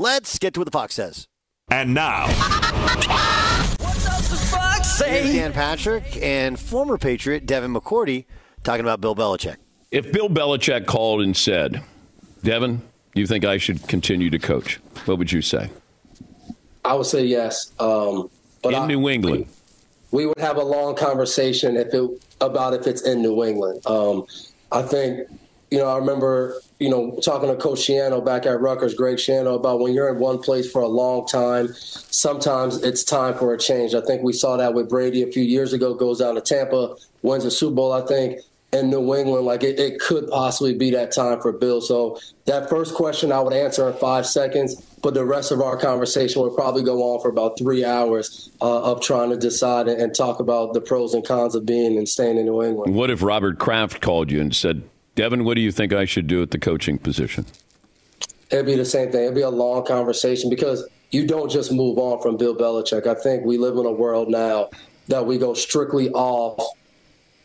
Let's 0.00 0.38
get 0.38 0.54
to 0.54 0.60
what 0.60 0.64
the 0.64 0.70
Fox 0.70 0.94
says. 0.94 1.26
And 1.72 1.92
now, 1.92 2.28
Here's 5.04 5.32
Dan 5.32 5.52
Patrick 5.52 6.16
and 6.22 6.58
former 6.58 6.98
Patriot 6.98 7.46
Devin 7.46 7.74
McCourty 7.74 8.24
talking 8.62 8.80
about 8.80 9.00
Bill 9.00 9.16
Belichick. 9.16 9.56
If 9.90 10.12
Bill 10.12 10.28
Belichick 10.28 10.86
called 10.86 11.22
and 11.22 11.36
said, 11.36 11.82
Devin, 12.44 12.80
you 13.14 13.26
think 13.26 13.44
I 13.44 13.58
should 13.58 13.86
continue 13.88 14.30
to 14.30 14.38
coach? 14.38 14.78
What 15.06 15.18
would 15.18 15.32
you 15.32 15.42
say? 15.42 15.68
I 16.84 16.94
would 16.94 17.06
say 17.06 17.24
yes. 17.24 17.72
Um, 17.80 18.30
but 18.62 18.74
in 18.74 18.82
I, 18.82 18.86
New 18.86 19.08
England. 19.08 19.46
we 20.12 20.26
would 20.26 20.38
have 20.38 20.58
a 20.58 20.64
long 20.64 20.94
conversation 20.94 21.76
if 21.76 21.92
it 21.92 22.22
about 22.40 22.72
if 22.74 22.86
it's 22.86 23.02
in 23.02 23.20
New 23.20 23.44
England. 23.44 23.84
Um, 23.86 24.26
I 24.70 24.82
think, 24.82 25.26
you 25.70 25.78
know, 25.78 25.86
I 25.86 25.98
remember, 25.98 26.60
you 26.78 26.88
know, 26.88 27.18
talking 27.22 27.48
to 27.48 27.56
Coach 27.56 27.80
Schiano 27.80 28.24
back 28.24 28.46
at 28.46 28.60
Rutgers, 28.60 28.94
Greg 28.94 29.16
Schiano, 29.16 29.54
about 29.54 29.80
when 29.80 29.92
you're 29.92 30.08
in 30.08 30.18
one 30.18 30.38
place 30.38 30.70
for 30.70 30.80
a 30.80 30.88
long 30.88 31.26
time, 31.26 31.68
sometimes 31.74 32.82
it's 32.82 33.04
time 33.04 33.34
for 33.34 33.52
a 33.52 33.58
change. 33.58 33.94
I 33.94 34.00
think 34.00 34.22
we 34.22 34.32
saw 34.32 34.56
that 34.56 34.74
with 34.74 34.88
Brady 34.88 35.22
a 35.22 35.26
few 35.26 35.42
years 35.42 35.72
ago, 35.72 35.94
goes 35.94 36.20
down 36.20 36.36
to 36.36 36.40
Tampa, 36.40 36.96
wins 37.22 37.44
a 37.44 37.50
Super 37.50 37.74
Bowl, 37.74 37.92
I 37.92 38.06
think. 38.06 38.40
In 38.70 38.90
New 38.90 39.14
England, 39.14 39.46
like 39.46 39.62
it, 39.62 39.80
it 39.80 39.98
could 39.98 40.28
possibly 40.28 40.74
be 40.74 40.90
that 40.90 41.10
time 41.10 41.40
for 41.40 41.52
Bill. 41.52 41.80
So 41.80 42.20
that 42.44 42.68
first 42.68 42.94
question 42.94 43.32
I 43.32 43.40
would 43.40 43.54
answer 43.54 43.88
in 43.88 43.96
five 43.96 44.26
seconds, 44.26 44.78
but 45.02 45.14
the 45.14 45.24
rest 45.24 45.50
of 45.52 45.62
our 45.62 45.78
conversation 45.78 46.42
would 46.42 46.54
probably 46.54 46.82
go 46.82 47.02
on 47.14 47.22
for 47.22 47.30
about 47.30 47.58
three 47.58 47.82
hours 47.82 48.50
uh, 48.60 48.92
of 48.92 49.00
trying 49.00 49.30
to 49.30 49.38
decide 49.38 49.88
and 49.88 50.14
talk 50.14 50.38
about 50.38 50.74
the 50.74 50.82
pros 50.82 51.14
and 51.14 51.24
cons 51.24 51.54
of 51.54 51.64
being 51.64 51.96
and 51.96 52.06
staying 52.06 52.36
in 52.36 52.44
New 52.44 52.62
England. 52.62 52.94
What 52.94 53.08
if 53.08 53.22
Robert 53.22 53.58
Kraft 53.58 54.02
called 54.02 54.30
you 54.30 54.38
and 54.38 54.54
said, 54.54 54.82
Devin, 55.18 55.42
what 55.42 55.54
do 55.54 55.60
you 55.60 55.72
think 55.72 55.92
I 55.92 56.04
should 56.04 56.28
do 56.28 56.42
at 56.42 56.52
the 56.52 56.60
coaching 56.60 56.96
position? 56.96 57.44
It'd 58.52 58.66
be 58.66 58.76
the 58.76 58.84
same 58.84 59.10
thing. 59.10 59.24
It'd 59.24 59.34
be 59.34 59.40
a 59.40 59.50
long 59.50 59.84
conversation 59.84 60.48
because 60.48 60.88
you 61.10 61.26
don't 61.26 61.50
just 61.50 61.72
move 61.72 61.98
on 61.98 62.22
from 62.22 62.36
Bill 62.36 62.54
Belichick. 62.54 63.04
I 63.04 63.14
think 63.20 63.44
we 63.44 63.58
live 63.58 63.76
in 63.78 63.84
a 63.84 63.90
world 63.90 64.28
now 64.28 64.70
that 65.08 65.26
we 65.26 65.36
go 65.36 65.54
strictly 65.54 66.08
off 66.10 66.64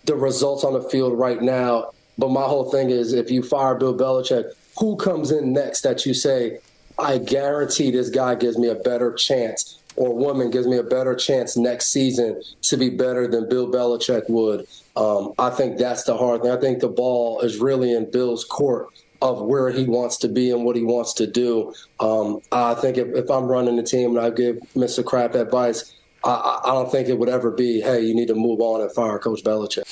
the 0.06 0.16
results 0.16 0.64
on 0.64 0.74
the 0.74 0.84
field 0.84 1.18
right 1.18 1.42
now. 1.42 1.90
But 2.20 2.30
my 2.30 2.44
whole 2.44 2.70
thing 2.70 2.92
is 2.92 3.12
if 3.12 3.32
you 3.32 3.42
fire 3.42 3.74
Bill 3.74 3.98
Belichick, 3.98 4.52
who 4.78 4.96
comes 4.96 5.32
in 5.32 5.52
next 5.52 5.82
that 5.82 6.06
you 6.06 6.14
say, 6.14 6.60
I 7.00 7.18
guarantee 7.18 7.90
this 7.90 8.12
guy 8.12 8.36
gives 8.36 8.56
me 8.56 8.68
a 8.68 8.76
better 8.76 9.14
chance 9.14 9.80
or 9.96 10.16
woman 10.16 10.52
gives 10.52 10.68
me 10.68 10.78
a 10.78 10.84
better 10.84 11.16
chance 11.16 11.58
next 11.58 11.88
season 11.88 12.40
to 12.62 12.78
be 12.78 12.92
better 12.92 13.28
than 13.28 13.50
Bill 13.50 13.68
Belichick 13.68 14.30
would. 14.30 14.68
Um, 14.96 15.34
I 15.40 15.50
think 15.50 15.78
that's 15.78 16.04
the 16.04 16.16
hard 16.16 16.42
thing. 16.42 16.52
I 16.52 16.60
think 16.60 16.80
the 16.80 16.90
ball 16.90 17.42
is 17.42 17.58
really 17.58 17.94
in 17.94 18.10
Bill's 18.12 18.46
court 18.46 18.88
of 19.22 19.42
where 19.42 19.72
he 19.72 19.86
wants 19.86 20.18
to 20.18 20.28
be 20.28 20.52
and 20.52 20.66
what 20.66 20.76
he 20.76 20.84
wants 20.84 21.14
to 21.14 21.26
do. 21.26 21.74
Um, 22.00 22.42
I 22.52 22.74
think 22.76 22.98
if, 22.98 23.08
if 23.16 23.32
I'm 23.32 23.46
running 23.46 23.78
the 23.78 23.84
team 23.84 24.18
and 24.18 24.26
I 24.26 24.30
give 24.30 24.58
Mr. 24.76 25.04
Kraft 25.04 25.36
advice, 25.36 25.96
I, 26.24 26.62
I 26.66 26.72
don't 26.72 26.92
think 26.92 27.08
it 27.08 27.18
would 27.18 27.30
ever 27.30 27.50
be, 27.50 27.82
hey, 27.82 28.02
you 28.02 28.14
need 28.14 28.28
to 28.28 28.36
move 28.36 28.60
on 28.60 28.82
and 28.82 28.92
fire 28.92 29.18
Coach 29.20 29.44
Belichick. 29.44 29.84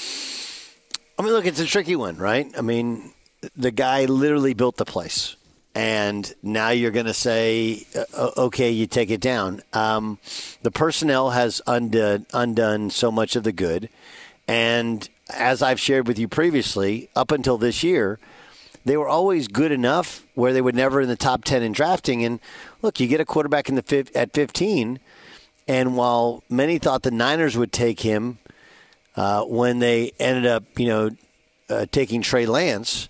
I 1.18 1.24
mean, 1.24 1.34
look, 1.34 1.46
it's 1.46 1.60
a 1.60 1.66
tricky 1.66 1.96
one, 1.96 2.18
right? 2.18 2.52
I 2.58 2.62
mean, 2.62 3.14
the 3.56 3.72
guy 3.72 4.06
literally 4.06 4.54
built 4.54 4.78
the 4.78 4.86
place. 4.86 5.36
And 5.74 6.34
now 6.44 6.70
you're 6.70 6.92
going 6.92 7.06
to 7.06 7.14
say, 7.14 7.86
uh, 7.96 8.32
okay, 8.38 8.72
you 8.72 8.88
take 8.88 9.10
it 9.10 9.22
down. 9.22 9.62
Um, 9.72 10.20
the 10.64 10.72
personnel 10.72 11.30
has 11.30 11.62
undone, 11.66 12.26
undone 12.34 12.90
so 12.90 13.10
much 13.10 13.38
of 13.38 13.44
the 13.44 13.54
good. 13.54 13.88
And 14.52 15.08
as 15.34 15.62
I've 15.62 15.80
shared 15.80 16.10
with 16.10 16.20
you 16.20 16.28
previously, 16.28 17.08
up 17.16 17.32
until 17.32 17.58
this 17.58 17.84
year, 17.84 18.20
they 18.84 18.98
were 18.98 19.08
always 19.08 19.48
good 19.48 19.72
enough 19.72 20.26
where 20.36 20.52
they 20.52 20.60
were 20.60 20.74
never 20.74 21.00
in 21.00 21.08
the 21.08 21.16
top 21.16 21.46
10 21.46 21.64
in 21.64 21.72
drafting. 21.72 22.26
And 22.26 22.42
look, 22.82 23.00
you 23.00 23.08
get 23.08 23.22
a 23.22 23.26
quarterback 23.26 23.70
in 23.70 23.76
the 23.76 24.12
at 24.14 24.34
15. 24.34 25.00
And 25.70 25.96
while 25.96 26.44
many 26.50 26.80
thought 26.80 27.04
the 27.04 27.12
Niners 27.12 27.56
would 27.56 27.72
take 27.72 28.02
him 28.02 28.40
uh, 29.16 29.46
when 29.46 29.80
they 29.80 30.12
ended 30.20 30.46
up, 30.46 30.66
you 30.78 30.88
know, 30.88 31.12
uh, 31.70 31.86
taking 31.90 32.22
Trey 32.22 32.46
Lance, 32.46 33.08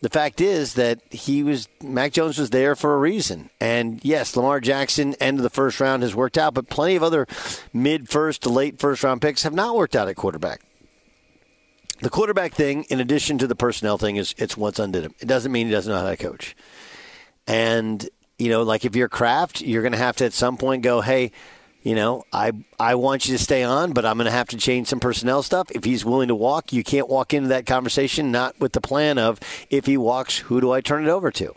the 0.00 0.08
fact 0.08 0.40
is 0.40 0.74
that 0.74 1.00
he 1.10 1.42
was 1.42 1.66
Mac 1.82 2.12
Jones 2.12 2.38
was 2.38 2.50
there 2.50 2.76
for 2.76 2.94
a 2.94 2.98
reason. 2.98 3.50
And 3.60 3.98
yes, 4.04 4.36
Lamar 4.36 4.60
Jackson 4.60 5.14
end 5.14 5.40
of 5.40 5.42
the 5.42 5.50
first 5.50 5.80
round 5.80 6.04
has 6.04 6.14
worked 6.14 6.38
out, 6.38 6.54
but 6.54 6.68
plenty 6.68 6.94
of 6.94 7.02
other 7.02 7.26
mid 7.72 8.08
first 8.08 8.42
to 8.42 8.48
late 8.48 8.78
first 8.78 9.02
round 9.02 9.20
picks 9.22 9.42
have 9.42 9.54
not 9.54 9.74
worked 9.74 9.96
out 9.96 10.06
at 10.06 10.14
quarterback. 10.14 10.60
The 12.00 12.10
quarterback 12.10 12.52
thing, 12.52 12.84
in 12.84 13.00
addition 13.00 13.38
to 13.38 13.46
the 13.46 13.54
personnel 13.54 13.98
thing, 13.98 14.16
is 14.16 14.34
it's 14.36 14.56
what's 14.56 14.78
undid 14.78 15.04
him. 15.04 15.14
It 15.20 15.28
doesn't 15.28 15.52
mean 15.52 15.66
he 15.66 15.72
doesn't 15.72 15.92
know 15.92 16.00
how 16.00 16.10
to 16.10 16.16
coach. 16.16 16.56
And 17.46 18.08
you 18.38 18.50
know, 18.50 18.62
like 18.62 18.84
if 18.84 18.96
you're 18.96 19.08
Kraft, 19.08 19.60
you're 19.60 19.82
going 19.82 19.92
to 19.92 19.98
have 19.98 20.16
to 20.16 20.24
at 20.24 20.32
some 20.32 20.56
point 20.56 20.82
go, 20.82 21.00
hey, 21.00 21.30
you 21.82 21.94
know, 21.94 22.24
I 22.32 22.52
I 22.80 22.94
want 22.96 23.26
you 23.26 23.36
to 23.36 23.42
stay 23.42 23.62
on, 23.62 23.92
but 23.92 24.04
I'm 24.04 24.16
going 24.16 24.24
to 24.24 24.32
have 24.32 24.48
to 24.48 24.56
change 24.56 24.88
some 24.88 25.00
personnel 25.00 25.42
stuff. 25.42 25.70
If 25.70 25.84
he's 25.84 26.04
willing 26.04 26.28
to 26.28 26.34
walk, 26.34 26.72
you 26.72 26.82
can't 26.82 27.08
walk 27.08 27.34
into 27.34 27.48
that 27.50 27.66
conversation 27.66 28.32
not 28.32 28.58
with 28.58 28.72
the 28.72 28.80
plan 28.80 29.18
of 29.18 29.38
if 29.70 29.86
he 29.86 29.96
walks, 29.96 30.38
who 30.38 30.60
do 30.60 30.72
I 30.72 30.80
turn 30.80 31.04
it 31.04 31.10
over 31.10 31.30
to? 31.32 31.54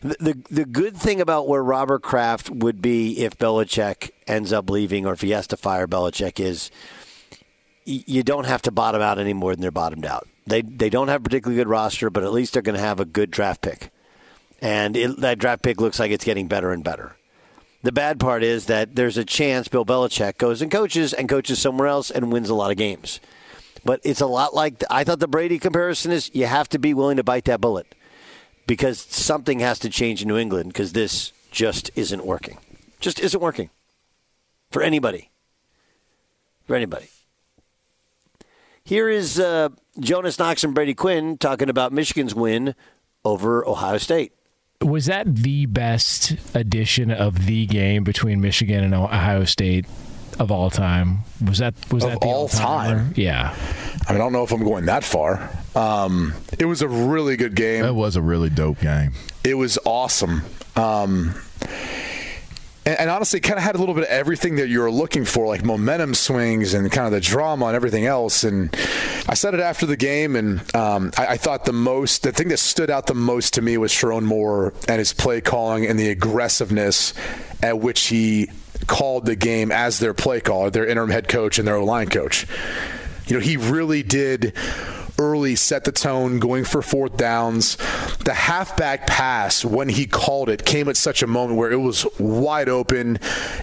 The, 0.00 0.16
the, 0.18 0.42
the 0.50 0.64
good 0.64 0.96
thing 0.96 1.20
about 1.20 1.48
where 1.48 1.62
Robert 1.62 2.02
Kraft 2.02 2.50
would 2.50 2.82
be 2.82 3.20
if 3.20 3.38
Belichick 3.38 4.10
ends 4.26 4.52
up 4.52 4.68
leaving 4.68 5.06
or 5.06 5.12
if 5.12 5.22
he 5.22 5.30
has 5.30 5.46
to 5.46 5.56
fire 5.56 5.86
Belichick 5.86 6.38
is 6.38 6.70
you 7.86 8.22
don't 8.22 8.46
have 8.46 8.62
to 8.62 8.70
bottom 8.70 9.00
out 9.00 9.18
any 9.18 9.32
more 9.32 9.54
than 9.54 9.62
they're 9.62 9.70
bottomed 9.70 10.04
out. 10.04 10.28
They 10.46 10.62
they 10.62 10.90
don't 10.90 11.08
have 11.08 11.20
a 11.20 11.24
particularly 11.24 11.56
good 11.56 11.68
roster, 11.68 12.10
but 12.10 12.24
at 12.24 12.32
least 12.32 12.52
they're 12.52 12.62
going 12.62 12.76
to 12.76 12.80
have 12.80 13.00
a 13.00 13.04
good 13.04 13.30
draft 13.30 13.62
pick, 13.62 13.90
and 14.60 14.96
it, 14.96 15.20
that 15.20 15.38
draft 15.38 15.62
pick 15.62 15.80
looks 15.80 15.98
like 15.98 16.10
it's 16.10 16.24
getting 16.24 16.48
better 16.48 16.72
and 16.72 16.84
better. 16.84 17.16
The 17.82 17.92
bad 17.92 18.18
part 18.18 18.42
is 18.42 18.66
that 18.66 18.96
there's 18.96 19.16
a 19.16 19.24
chance 19.24 19.68
Bill 19.68 19.86
Belichick 19.86 20.38
goes 20.38 20.60
and 20.60 20.70
coaches 20.70 21.12
and 21.12 21.28
coaches 21.28 21.60
somewhere 21.60 21.86
else 21.86 22.10
and 22.10 22.32
wins 22.32 22.50
a 22.50 22.54
lot 22.54 22.72
of 22.72 22.76
games. 22.76 23.20
But 23.84 24.00
it's 24.02 24.20
a 24.20 24.26
lot 24.26 24.54
like 24.54 24.82
I 24.90 25.04
thought 25.04 25.20
the 25.20 25.28
Brady 25.28 25.60
comparison 25.60 26.10
is 26.10 26.30
you 26.34 26.46
have 26.46 26.68
to 26.70 26.78
be 26.78 26.94
willing 26.94 27.18
to 27.18 27.22
bite 27.22 27.44
that 27.44 27.60
bullet 27.60 27.94
because 28.66 28.98
something 28.98 29.60
has 29.60 29.78
to 29.80 29.88
change 29.88 30.22
in 30.22 30.28
New 30.28 30.36
England 30.36 30.72
because 30.72 30.92
this 30.92 31.32
just 31.52 31.90
isn't 31.94 32.26
working. 32.26 32.58
Just 32.98 33.20
isn't 33.20 33.40
working 33.40 33.70
for 34.70 34.82
anybody. 34.82 35.30
For 36.66 36.74
anybody. 36.74 37.08
Here 38.86 39.08
is 39.08 39.40
uh, 39.40 39.70
Jonas 39.98 40.38
Knox 40.38 40.62
and 40.62 40.72
Brady 40.72 40.94
Quinn 40.94 41.38
talking 41.38 41.68
about 41.68 41.92
Michigan's 41.92 42.36
win 42.36 42.76
over 43.24 43.66
Ohio 43.66 43.98
State. 43.98 44.32
Was 44.80 45.06
that 45.06 45.34
the 45.34 45.66
best 45.66 46.36
edition 46.54 47.10
of 47.10 47.46
the 47.46 47.66
game 47.66 48.04
between 48.04 48.40
Michigan 48.40 48.84
and 48.84 48.94
Ohio 48.94 49.42
State 49.42 49.86
of 50.38 50.52
all 50.52 50.70
time? 50.70 51.22
Was 51.44 51.58
that 51.58 51.74
was 51.90 52.04
of 52.04 52.10
that 52.10 52.20
the 52.20 52.28
all 52.28 52.46
time? 52.46 53.12
Yeah. 53.16 53.56
I 54.06 54.12
mean, 54.12 54.20
I 54.20 54.24
don't 54.24 54.32
know 54.32 54.44
if 54.44 54.52
I'm 54.52 54.62
going 54.62 54.86
that 54.86 55.02
far. 55.02 55.50
Um, 55.74 56.34
it 56.56 56.66
was 56.66 56.80
a 56.80 56.88
really 56.88 57.36
good 57.36 57.56
game. 57.56 57.84
It 57.84 57.94
was 57.96 58.14
a 58.14 58.22
really 58.22 58.50
dope 58.50 58.78
game. 58.78 59.14
It 59.42 59.54
was 59.54 59.80
awesome. 59.84 60.42
Um, 60.76 61.34
and, 62.86 63.00
and 63.00 63.10
honestly, 63.10 63.40
kind 63.40 63.58
of 63.58 63.64
had 63.64 63.74
a 63.74 63.78
little 63.78 63.94
bit 63.94 64.04
of 64.04 64.10
everything 64.10 64.56
that 64.56 64.68
you 64.68 64.80
were 64.80 64.90
looking 64.90 65.24
for, 65.24 65.46
like 65.46 65.64
momentum 65.64 66.14
swings 66.14 66.72
and 66.72 66.90
kind 66.90 67.06
of 67.06 67.12
the 67.12 67.20
drama 67.20 67.66
and 67.66 67.76
everything 67.76 68.06
else. 68.06 68.44
And 68.44 68.74
I 69.28 69.34
said 69.34 69.52
it 69.52 69.60
after 69.60 69.84
the 69.84 69.96
game, 69.96 70.36
and 70.36 70.74
um, 70.74 71.10
I, 71.18 71.26
I, 71.26 71.36
thought 71.36 71.64
the 71.64 71.72
most, 71.72 72.22
the 72.22 72.32
thing 72.32 72.48
that 72.48 72.58
stood 72.58 72.88
out 72.88 73.06
the 73.06 73.14
most 73.14 73.54
to 73.54 73.62
me 73.62 73.76
was 73.76 73.92
Sherrone 73.92 74.22
Moore 74.24 74.72
and 74.88 74.98
his 74.98 75.12
play 75.12 75.40
calling 75.40 75.84
and 75.84 75.98
the 75.98 76.08
aggressiveness 76.08 77.12
at 77.62 77.80
which 77.80 78.06
he 78.06 78.48
called 78.86 79.26
the 79.26 79.36
game 79.36 79.72
as 79.72 79.98
their 79.98 80.14
play 80.14 80.40
caller, 80.40 80.70
their 80.70 80.86
interim 80.86 81.10
head 81.10 81.28
coach 81.28 81.58
and 81.58 81.66
their 81.66 81.80
line 81.80 82.08
coach. 82.08 82.46
You 83.26 83.34
know, 83.34 83.40
he 83.40 83.56
really 83.56 84.04
did 84.04 84.52
early 85.18 85.56
set 85.56 85.84
the 85.84 85.92
tone, 85.92 86.38
going 86.38 86.64
for 86.64 86.82
fourth 86.82 87.16
downs. 87.16 87.76
The 88.24 88.34
halfback 88.34 89.06
pass, 89.06 89.64
when 89.64 89.88
he 89.88 90.06
called 90.06 90.48
it, 90.48 90.64
came 90.64 90.88
at 90.88 90.96
such 90.96 91.22
a 91.22 91.26
moment 91.26 91.58
where 91.58 91.70
it 91.70 91.80
was 91.80 92.06
wide 92.18 92.68
open. 92.68 93.18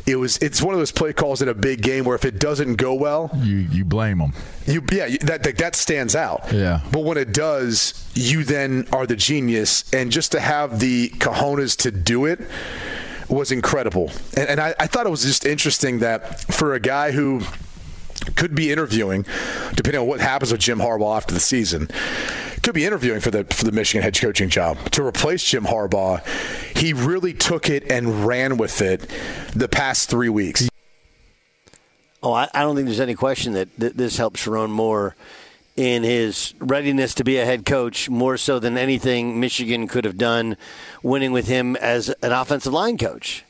It 0.05 0.15
was 0.17 0.37
it's 0.37 0.61
one 0.61 0.73
of 0.73 0.79
those 0.79 0.91
play 0.91 1.13
calls 1.13 1.41
in 1.41 1.49
a 1.49 1.53
big 1.53 1.81
game 1.81 2.05
where 2.05 2.15
if 2.15 2.25
it 2.25 2.39
doesn't 2.39 2.75
go 2.75 2.93
well, 2.93 3.31
you 3.35 3.57
you 3.57 3.85
blame 3.85 4.19
them. 4.19 4.33
You 4.65 4.81
yeah, 4.91 5.09
that, 5.21 5.43
that 5.43 5.57
that 5.57 5.75
stands 5.75 6.15
out. 6.15 6.51
Yeah. 6.51 6.81
But 6.91 7.03
when 7.03 7.17
it 7.17 7.33
does, 7.33 7.93
you 8.13 8.43
then 8.43 8.87
are 8.91 9.05
the 9.05 9.15
genius, 9.15 9.91
and 9.93 10.11
just 10.11 10.31
to 10.33 10.39
have 10.39 10.79
the 10.79 11.09
cojones 11.09 11.77
to 11.77 11.91
do 11.91 12.25
it 12.25 12.39
was 13.29 13.51
incredible. 13.51 14.11
And, 14.37 14.47
and 14.49 14.59
I, 14.59 14.75
I 14.79 14.87
thought 14.87 15.05
it 15.05 15.09
was 15.09 15.23
just 15.23 15.45
interesting 15.45 15.99
that 15.99 16.39
for 16.53 16.73
a 16.73 16.79
guy 16.79 17.11
who 17.11 17.41
could 18.35 18.55
be 18.55 18.71
interviewing, 18.71 19.25
depending 19.75 20.01
on 20.01 20.07
what 20.07 20.19
happens 20.19 20.51
with 20.51 20.61
Jim 20.61 20.79
Harbaugh 20.79 21.17
after 21.17 21.33
the 21.33 21.39
season. 21.39 21.89
Could 22.61 22.73
be 22.73 22.85
interviewing 22.85 23.19
for 23.19 23.29
the 23.29 23.43
for 23.45 23.65
the 23.65 23.71
Michigan 23.71 24.03
head 24.03 24.17
coaching 24.19 24.49
job 24.49 24.77
to 24.91 25.05
replace 25.05 25.43
Jim 25.43 25.65
Harbaugh. 25.65 26.25
He 26.77 26.93
really 26.93 27.33
took 27.33 27.69
it 27.69 27.91
and 27.91 28.25
ran 28.25 28.57
with 28.57 28.81
it 28.81 29.09
the 29.53 29.67
past 29.67 30.09
three 30.09 30.29
weeks. 30.29 30.69
Oh, 32.21 32.31
I, 32.31 32.49
I 32.53 32.61
don't 32.61 32.75
think 32.75 32.87
there's 32.87 33.01
any 33.01 33.15
question 33.15 33.51
that 33.53 33.67
th- 33.77 33.93
this 33.93 34.15
helps 34.15 34.45
Sherrone 34.45 34.69
Moore 34.69 35.13
in 35.75 36.03
his 36.03 36.53
readiness 36.59 37.15
to 37.15 37.23
be 37.23 37.37
a 37.37 37.45
head 37.45 37.65
coach 37.65 38.09
more 38.09 38.37
so 38.37 38.59
than 38.59 38.77
anything 38.77 39.39
Michigan 39.39 39.87
could 39.87 40.05
have 40.05 40.17
done 40.17 40.55
winning 41.01 41.31
with 41.31 41.47
him 41.47 41.75
as 41.75 42.09
an 42.21 42.31
offensive 42.31 42.71
line 42.71 42.97
coach. 42.97 43.43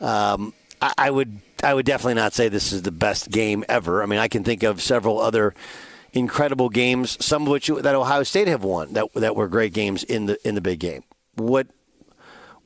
Um, 0.00 0.52
I, 0.80 1.10
would 1.10 1.40
I 1.62 1.74
would 1.74 1.86
definitely 1.86 2.14
not 2.14 2.32
say 2.32 2.48
this 2.48 2.72
is 2.72 2.82
the 2.82 2.92
best 2.92 3.30
game 3.30 3.64
ever. 3.68 4.02
I 4.02 4.06
mean, 4.06 4.18
I 4.18 4.28
can 4.28 4.44
think 4.44 4.62
of 4.62 4.82
several 4.82 5.20
other 5.20 5.54
incredible 6.12 6.68
games, 6.68 7.22
some 7.24 7.42
of 7.42 7.48
which 7.48 7.68
that 7.68 7.94
Ohio 7.94 8.22
State 8.22 8.48
have 8.48 8.64
won 8.64 8.92
that 8.94 9.12
that 9.14 9.36
were 9.36 9.48
great 9.48 9.72
games 9.72 10.02
in 10.02 10.26
the 10.26 10.48
in 10.48 10.54
the 10.54 10.60
big 10.60 10.80
game. 10.80 11.02
What 11.34 11.68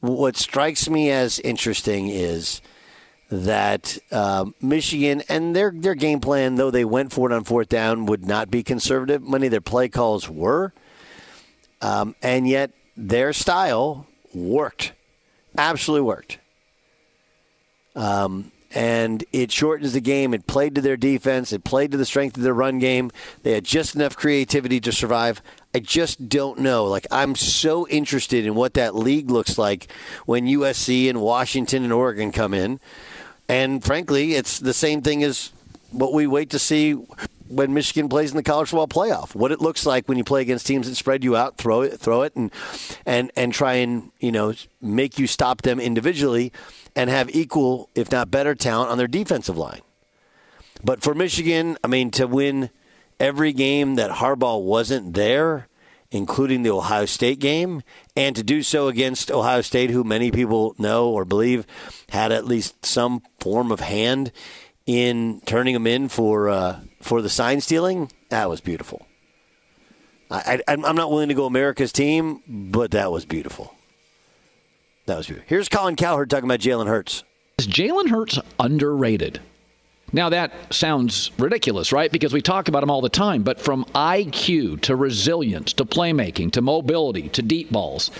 what 0.00 0.36
strikes 0.36 0.88
me 0.88 1.10
as 1.10 1.38
interesting 1.40 2.08
is 2.08 2.60
that 3.30 3.98
um, 4.10 4.54
Michigan 4.60 5.22
and 5.28 5.54
their 5.54 5.72
their 5.74 5.94
game 5.94 6.20
plan, 6.20 6.56
though 6.56 6.70
they 6.70 6.84
went 6.84 7.12
for 7.12 7.30
it 7.30 7.34
on 7.34 7.44
fourth 7.44 7.68
down, 7.68 8.06
would 8.06 8.26
not 8.26 8.50
be 8.50 8.62
conservative. 8.62 9.22
Many 9.22 9.46
of 9.46 9.50
their 9.50 9.60
play 9.60 9.88
calls 9.88 10.28
were, 10.28 10.72
um, 11.80 12.14
and 12.22 12.48
yet 12.48 12.72
their 12.96 13.32
style 13.32 14.06
worked, 14.34 14.92
absolutely 15.56 16.06
worked. 16.06 16.38
Um, 17.96 18.52
and 18.72 19.24
it 19.32 19.50
shortens 19.50 19.92
the 19.92 20.00
game. 20.00 20.32
It 20.32 20.46
played 20.46 20.76
to 20.76 20.80
their 20.80 20.96
defense. 20.96 21.52
It 21.52 21.64
played 21.64 21.90
to 21.90 21.96
the 21.96 22.04
strength 22.04 22.36
of 22.36 22.42
their 22.42 22.54
run 22.54 22.78
game. 22.78 23.10
They 23.42 23.52
had 23.52 23.64
just 23.64 23.96
enough 23.96 24.16
creativity 24.16 24.80
to 24.80 24.92
survive. 24.92 25.42
I 25.74 25.80
just 25.80 26.28
don't 26.28 26.60
know. 26.60 26.84
Like 26.84 27.06
I'm 27.10 27.34
so 27.34 27.88
interested 27.88 28.46
in 28.46 28.54
what 28.54 28.74
that 28.74 28.94
league 28.94 29.30
looks 29.30 29.58
like 29.58 29.90
when 30.24 30.46
USC 30.46 31.08
and 31.08 31.20
Washington 31.20 31.82
and 31.82 31.92
Oregon 31.92 32.30
come 32.30 32.54
in. 32.54 32.78
And 33.48 33.82
frankly, 33.82 34.34
it's 34.34 34.60
the 34.60 34.74
same 34.74 35.02
thing 35.02 35.24
as 35.24 35.52
what 35.90 36.12
we 36.12 36.26
wait 36.28 36.50
to 36.50 36.58
see 36.58 36.96
when 37.50 37.74
Michigan 37.74 38.08
plays 38.08 38.30
in 38.30 38.36
the 38.36 38.42
college 38.42 38.68
football 38.68 38.86
playoff. 38.86 39.34
What 39.34 39.50
it 39.50 39.60
looks 39.60 39.84
like 39.84 40.08
when 40.08 40.16
you 40.16 40.24
play 40.24 40.40
against 40.40 40.66
teams 40.66 40.88
that 40.88 40.94
spread 40.94 41.24
you 41.24 41.36
out, 41.36 41.56
throw 41.56 41.82
it, 41.82 41.98
throw 41.98 42.22
it, 42.22 42.36
and 42.36 42.52
and 43.04 43.32
and 43.36 43.52
try 43.52 43.74
and 43.74 44.12
you 44.20 44.30
know 44.30 44.54
make 44.80 45.18
you 45.18 45.26
stop 45.26 45.62
them 45.62 45.80
individually 45.80 46.52
and 46.94 47.10
have 47.10 47.34
equal, 47.34 47.88
if 47.94 48.12
not 48.12 48.30
better, 48.30 48.54
talent 48.54 48.90
on 48.90 48.98
their 48.98 49.08
defensive 49.08 49.58
line. 49.58 49.80
But 50.82 51.02
for 51.02 51.14
Michigan, 51.14 51.76
I 51.84 51.88
mean, 51.88 52.10
to 52.12 52.26
win 52.26 52.70
every 53.18 53.52
game 53.52 53.96
that 53.96 54.12
Harbaugh 54.12 54.62
wasn't 54.62 55.14
there, 55.14 55.68
including 56.10 56.62
the 56.62 56.70
Ohio 56.70 57.04
State 57.04 57.40
game, 57.40 57.82
and 58.16 58.34
to 58.36 58.42
do 58.42 58.62
so 58.62 58.88
against 58.88 59.30
Ohio 59.30 59.60
State, 59.60 59.90
who 59.90 60.04
many 60.04 60.30
people 60.30 60.74
know 60.78 61.10
or 61.10 61.24
believe 61.24 61.66
had 62.10 62.32
at 62.32 62.46
least 62.46 62.86
some 62.86 63.22
form 63.40 63.70
of 63.72 63.80
hand 63.80 64.32
in 64.86 65.40
turning 65.44 65.74
them 65.74 65.86
in 65.86 66.08
for 66.08 66.48
uh, 66.48 66.80
for 67.00 67.22
the 67.22 67.28
sign 67.28 67.60
stealing, 67.60 68.10
that 68.28 68.48
was 68.48 68.60
beautiful. 68.60 69.06
I, 70.30 70.62
I, 70.68 70.72
I'm 70.72 70.96
not 70.96 71.10
willing 71.10 71.28
to 71.28 71.34
go 71.34 71.46
America's 71.46 71.92
team, 71.92 72.40
but 72.46 72.92
that 72.92 73.10
was 73.10 73.24
beautiful. 73.24 73.74
That 75.06 75.16
was 75.16 75.26
beautiful. 75.26 75.48
Here's 75.48 75.68
Colin 75.68 75.96
Cowherd 75.96 76.30
talking 76.30 76.44
about 76.44 76.60
Jalen 76.60 76.86
Hurts. 76.86 77.24
Is 77.58 77.66
Jalen 77.66 78.10
Hurts 78.10 78.38
underrated? 78.58 79.40
Now 80.12 80.28
that 80.28 80.52
sounds 80.72 81.30
ridiculous, 81.38 81.92
right? 81.92 82.10
Because 82.10 82.32
we 82.32 82.42
talk 82.42 82.68
about 82.68 82.82
him 82.82 82.90
all 82.90 83.00
the 83.00 83.08
time, 83.08 83.42
but 83.42 83.60
from 83.60 83.84
IQ 83.94 84.80
to 84.82 84.96
resilience 84.96 85.72
to 85.74 85.84
playmaking 85.84 86.52
to 86.52 86.62
mobility 86.62 87.28
to 87.30 87.42
deep 87.42 87.70
balls, 87.70 88.10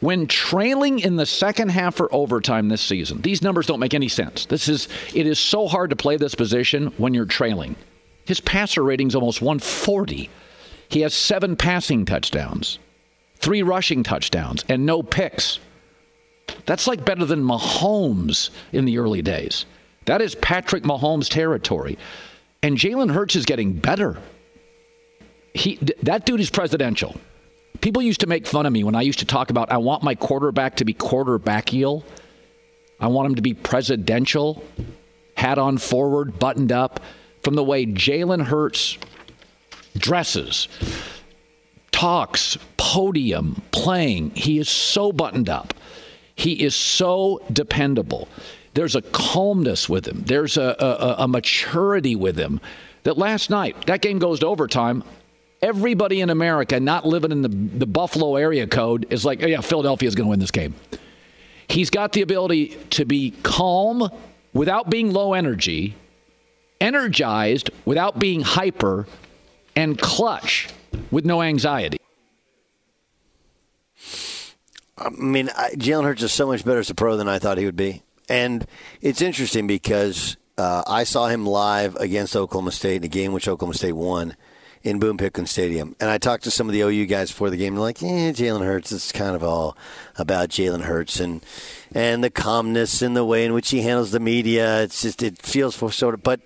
when 0.00 0.26
trailing 0.26 0.98
in 0.98 1.16
the 1.16 1.26
second 1.26 1.70
half 1.70 2.00
or 2.00 2.12
overtime 2.12 2.68
this 2.68 2.82
season, 2.82 3.22
these 3.22 3.42
numbers 3.42 3.66
don't 3.66 3.80
make 3.80 3.94
any 3.94 4.08
sense. 4.08 4.46
This 4.46 4.68
is 4.68 4.88
it 5.14 5.26
is 5.26 5.38
so 5.38 5.66
hard 5.66 5.90
to 5.90 5.96
play 5.96 6.16
this 6.16 6.34
position 6.34 6.88
when 6.98 7.14
you're 7.14 7.26
trailing. 7.26 7.76
His 8.24 8.40
passer 8.40 8.82
rating's 8.82 9.14
almost 9.14 9.42
140. 9.42 10.30
He 10.88 11.00
has 11.00 11.14
7 11.14 11.56
passing 11.56 12.04
touchdowns, 12.04 12.78
3 13.36 13.62
rushing 13.62 14.02
touchdowns 14.02 14.64
and 14.68 14.86
no 14.86 15.02
picks. 15.02 15.58
That's 16.66 16.86
like 16.86 17.04
better 17.04 17.24
than 17.24 17.42
Mahomes 17.42 18.50
in 18.72 18.84
the 18.84 18.98
early 18.98 19.22
days. 19.22 19.66
That 20.06 20.20
is 20.20 20.34
Patrick 20.36 20.84
Mahomes 20.84 21.28
territory. 21.28 21.98
And 22.62 22.76
Jalen 22.76 23.12
Hurts 23.12 23.36
is 23.36 23.44
getting 23.44 23.74
better. 23.74 24.18
He, 25.54 25.76
that 26.02 26.26
dude 26.26 26.40
is 26.40 26.50
presidential. 26.50 27.16
People 27.80 28.02
used 28.02 28.20
to 28.20 28.26
make 28.26 28.46
fun 28.46 28.66
of 28.66 28.72
me 28.72 28.84
when 28.84 28.94
I 28.94 29.02
used 29.02 29.18
to 29.18 29.24
talk 29.24 29.50
about 29.50 29.70
I 29.70 29.78
want 29.78 30.02
my 30.02 30.14
quarterback 30.14 30.76
to 30.76 30.84
be 30.84 30.94
quarterbackial. 30.94 32.02
I 33.00 33.08
want 33.08 33.28
him 33.28 33.34
to 33.34 33.42
be 33.42 33.54
presidential, 33.54 34.64
hat 35.36 35.58
on 35.58 35.78
forward, 35.78 36.38
buttoned 36.38 36.72
up. 36.72 37.00
From 37.44 37.54
the 37.54 37.62
way 37.62 37.86
Jalen 37.86 38.42
Hurts 38.46 38.98
dresses, 39.96 40.66
talks, 41.92 42.58
podium, 42.76 43.62
playing, 43.70 44.30
he 44.30 44.58
is 44.58 44.68
so 44.68 45.12
buttoned 45.12 45.48
up. 45.48 45.74
He 46.34 46.64
is 46.64 46.74
so 46.74 47.40
dependable. 47.52 48.28
There's 48.72 48.96
a 48.96 49.02
calmness 49.02 49.88
with 49.88 50.08
him. 50.08 50.24
There's 50.26 50.56
a, 50.56 50.74
a, 50.80 51.24
a 51.24 51.28
maturity 51.28 52.16
with 52.16 52.36
him 52.36 52.60
that 53.04 53.18
last 53.18 53.50
night, 53.50 53.86
that 53.86 54.00
game 54.00 54.18
goes 54.18 54.40
to 54.40 54.46
overtime. 54.46 55.04
Everybody 55.62 56.20
in 56.22 56.30
America 56.30 56.80
not 56.80 57.06
living 57.06 57.30
in 57.30 57.42
the, 57.42 57.48
the 57.48 57.86
Buffalo 57.86 58.36
area 58.36 58.66
code 58.66 59.06
is 59.10 59.24
like, 59.24 59.42
oh, 59.42 59.46
yeah, 59.46 59.60
Philadelphia 59.60 60.08
is 60.08 60.14
going 60.14 60.26
to 60.26 60.30
win 60.30 60.40
this 60.40 60.50
game. 60.50 60.74
He's 61.68 61.90
got 61.90 62.12
the 62.12 62.22
ability 62.22 62.76
to 62.90 63.04
be 63.04 63.32
calm 63.42 64.10
without 64.52 64.90
being 64.90 65.12
low 65.12 65.34
energy, 65.34 65.94
energized 66.84 67.70
without 67.84 68.18
being 68.18 68.42
hyper, 68.42 69.06
and 69.74 69.98
clutch 69.98 70.68
with 71.10 71.24
no 71.24 71.42
anxiety. 71.42 71.98
I 74.96 75.08
mean, 75.10 75.48
Jalen 75.48 76.04
Hurts 76.04 76.22
is 76.22 76.32
so 76.32 76.46
much 76.46 76.64
better 76.64 76.78
as 76.78 76.90
a 76.90 76.94
pro 76.94 77.16
than 77.16 77.28
I 77.28 77.38
thought 77.38 77.58
he 77.58 77.64
would 77.64 77.76
be. 77.76 78.02
And 78.28 78.66
it's 79.00 79.20
interesting 79.20 79.66
because 79.66 80.36
uh, 80.56 80.82
I 80.86 81.04
saw 81.04 81.26
him 81.26 81.46
live 81.46 81.96
against 81.96 82.36
Oklahoma 82.36 82.70
State 82.70 82.98
in 82.98 83.04
a 83.04 83.08
game 83.08 83.32
which 83.32 83.48
Oklahoma 83.48 83.74
State 83.74 83.92
won 83.92 84.36
in 84.82 84.98
Boone 84.98 85.16
Pickens 85.16 85.50
Stadium. 85.50 85.96
And 85.98 86.10
I 86.10 86.18
talked 86.18 86.44
to 86.44 86.50
some 86.50 86.68
of 86.68 86.74
the 86.74 86.82
OU 86.82 87.06
guys 87.06 87.30
before 87.30 87.50
the 87.50 87.56
game. 87.56 87.74
They're 87.74 87.82
like, 87.82 88.02
"Yeah, 88.02 88.30
Jalen 88.30 88.64
Hurts. 88.64 88.92
It's 88.92 89.10
kind 89.12 89.34
of 89.34 89.42
all 89.42 89.76
about 90.16 90.50
Jalen 90.50 90.82
Hurts 90.82 91.18
and 91.18 91.44
and 91.92 92.22
the 92.22 92.30
calmness 92.30 93.02
and 93.02 93.16
the 93.16 93.24
way 93.24 93.44
in 93.44 93.54
which 93.54 93.70
he 93.70 93.82
handles 93.82 94.12
the 94.12 94.20
media. 94.20 94.82
It's 94.82 95.02
just 95.02 95.22
it 95.22 95.40
feels 95.42 95.74
for 95.74 95.90
sort 95.90 96.14
of, 96.14 96.22
but 96.22 96.40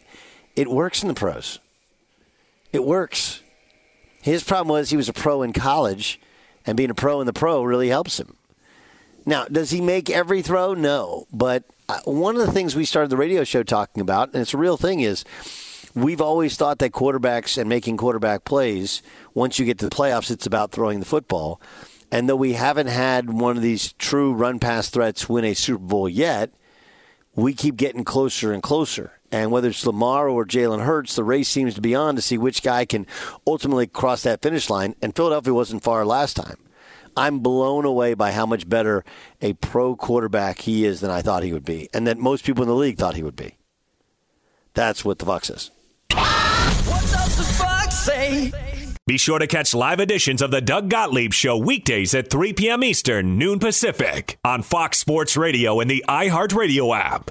it 0.58 0.68
works 0.68 1.02
in 1.02 1.08
the 1.08 1.14
pros. 1.14 1.60
It 2.72 2.84
works. 2.84 3.42
His 4.22 4.42
problem 4.42 4.68
was 4.68 4.90
he 4.90 4.96
was 4.96 5.08
a 5.08 5.12
pro 5.12 5.42
in 5.42 5.52
college, 5.52 6.20
and 6.66 6.76
being 6.76 6.90
a 6.90 6.94
pro 6.94 7.20
in 7.20 7.28
the 7.28 7.32
pro 7.32 7.62
really 7.62 7.90
helps 7.90 8.18
him. 8.18 8.36
Now, 9.24 9.44
does 9.44 9.70
he 9.70 9.80
make 9.80 10.10
every 10.10 10.42
throw? 10.42 10.74
No. 10.74 11.28
But 11.32 11.62
uh, 11.88 12.00
one 12.06 12.34
of 12.34 12.44
the 12.44 12.50
things 12.50 12.74
we 12.74 12.84
started 12.84 13.08
the 13.08 13.16
radio 13.16 13.44
show 13.44 13.62
talking 13.62 14.00
about, 14.00 14.32
and 14.32 14.42
it's 14.42 14.52
a 14.52 14.58
real 14.58 14.76
thing, 14.76 14.98
is 14.98 15.24
we've 15.94 16.20
always 16.20 16.56
thought 16.56 16.80
that 16.80 16.90
quarterbacks 16.90 17.56
and 17.56 17.68
making 17.68 17.96
quarterback 17.96 18.44
plays, 18.44 19.00
once 19.34 19.60
you 19.60 19.64
get 19.64 19.78
to 19.78 19.88
the 19.88 19.94
playoffs, 19.94 20.28
it's 20.28 20.46
about 20.46 20.72
throwing 20.72 20.98
the 20.98 21.06
football. 21.06 21.60
And 22.10 22.28
though 22.28 22.34
we 22.34 22.54
haven't 22.54 22.88
had 22.88 23.30
one 23.30 23.56
of 23.56 23.62
these 23.62 23.92
true 23.92 24.32
run 24.32 24.58
pass 24.58 24.90
threats 24.90 25.28
win 25.28 25.44
a 25.44 25.54
Super 25.54 25.84
Bowl 25.84 26.08
yet, 26.08 26.50
we 27.36 27.54
keep 27.54 27.76
getting 27.76 28.02
closer 28.02 28.52
and 28.52 28.60
closer. 28.60 29.12
And 29.30 29.50
whether 29.50 29.68
it's 29.68 29.84
Lamar 29.84 30.28
or 30.28 30.46
Jalen 30.46 30.84
Hurts, 30.84 31.16
the 31.16 31.24
race 31.24 31.48
seems 31.48 31.74
to 31.74 31.80
be 31.80 31.94
on 31.94 32.16
to 32.16 32.22
see 32.22 32.38
which 32.38 32.62
guy 32.62 32.84
can 32.84 33.06
ultimately 33.46 33.86
cross 33.86 34.22
that 34.22 34.42
finish 34.42 34.70
line. 34.70 34.94
And 35.02 35.14
Philadelphia 35.14 35.52
wasn't 35.52 35.82
far 35.82 36.04
last 36.06 36.34
time. 36.34 36.56
I'm 37.16 37.40
blown 37.40 37.84
away 37.84 38.14
by 38.14 38.32
how 38.32 38.46
much 38.46 38.68
better 38.68 39.04
a 39.42 39.54
pro 39.54 39.96
quarterback 39.96 40.60
he 40.60 40.84
is 40.84 41.00
than 41.00 41.10
I 41.10 41.20
thought 41.20 41.42
he 41.42 41.52
would 41.52 41.64
be, 41.64 41.88
and 41.92 42.06
that 42.06 42.16
most 42.16 42.44
people 42.44 42.62
in 42.62 42.68
the 42.68 42.74
league 42.74 42.96
thought 42.96 43.16
he 43.16 43.24
would 43.24 43.36
be. 43.36 43.56
That's 44.74 45.04
what 45.04 45.18
the 45.18 45.26
Fox 45.26 45.50
is. 45.50 45.70
What 46.12 47.02
does 47.02 47.36
the 47.36 47.42
fox 47.42 47.94
say? 47.96 48.52
Be 49.06 49.18
sure 49.18 49.38
to 49.38 49.46
catch 49.46 49.74
live 49.74 50.00
editions 50.00 50.42
of 50.42 50.50
the 50.50 50.60
Doug 50.60 50.90
Gottlieb 50.90 51.32
Show 51.32 51.56
weekdays 51.56 52.14
at 52.14 52.30
3 52.30 52.52
p.m. 52.52 52.84
Eastern, 52.84 53.38
noon 53.38 53.58
Pacific, 53.58 54.38
on 54.44 54.62
Fox 54.62 54.98
Sports 54.98 55.36
Radio 55.36 55.80
and 55.80 55.90
the 55.90 56.04
iHeartRadio 56.08 56.96
app. 56.96 57.30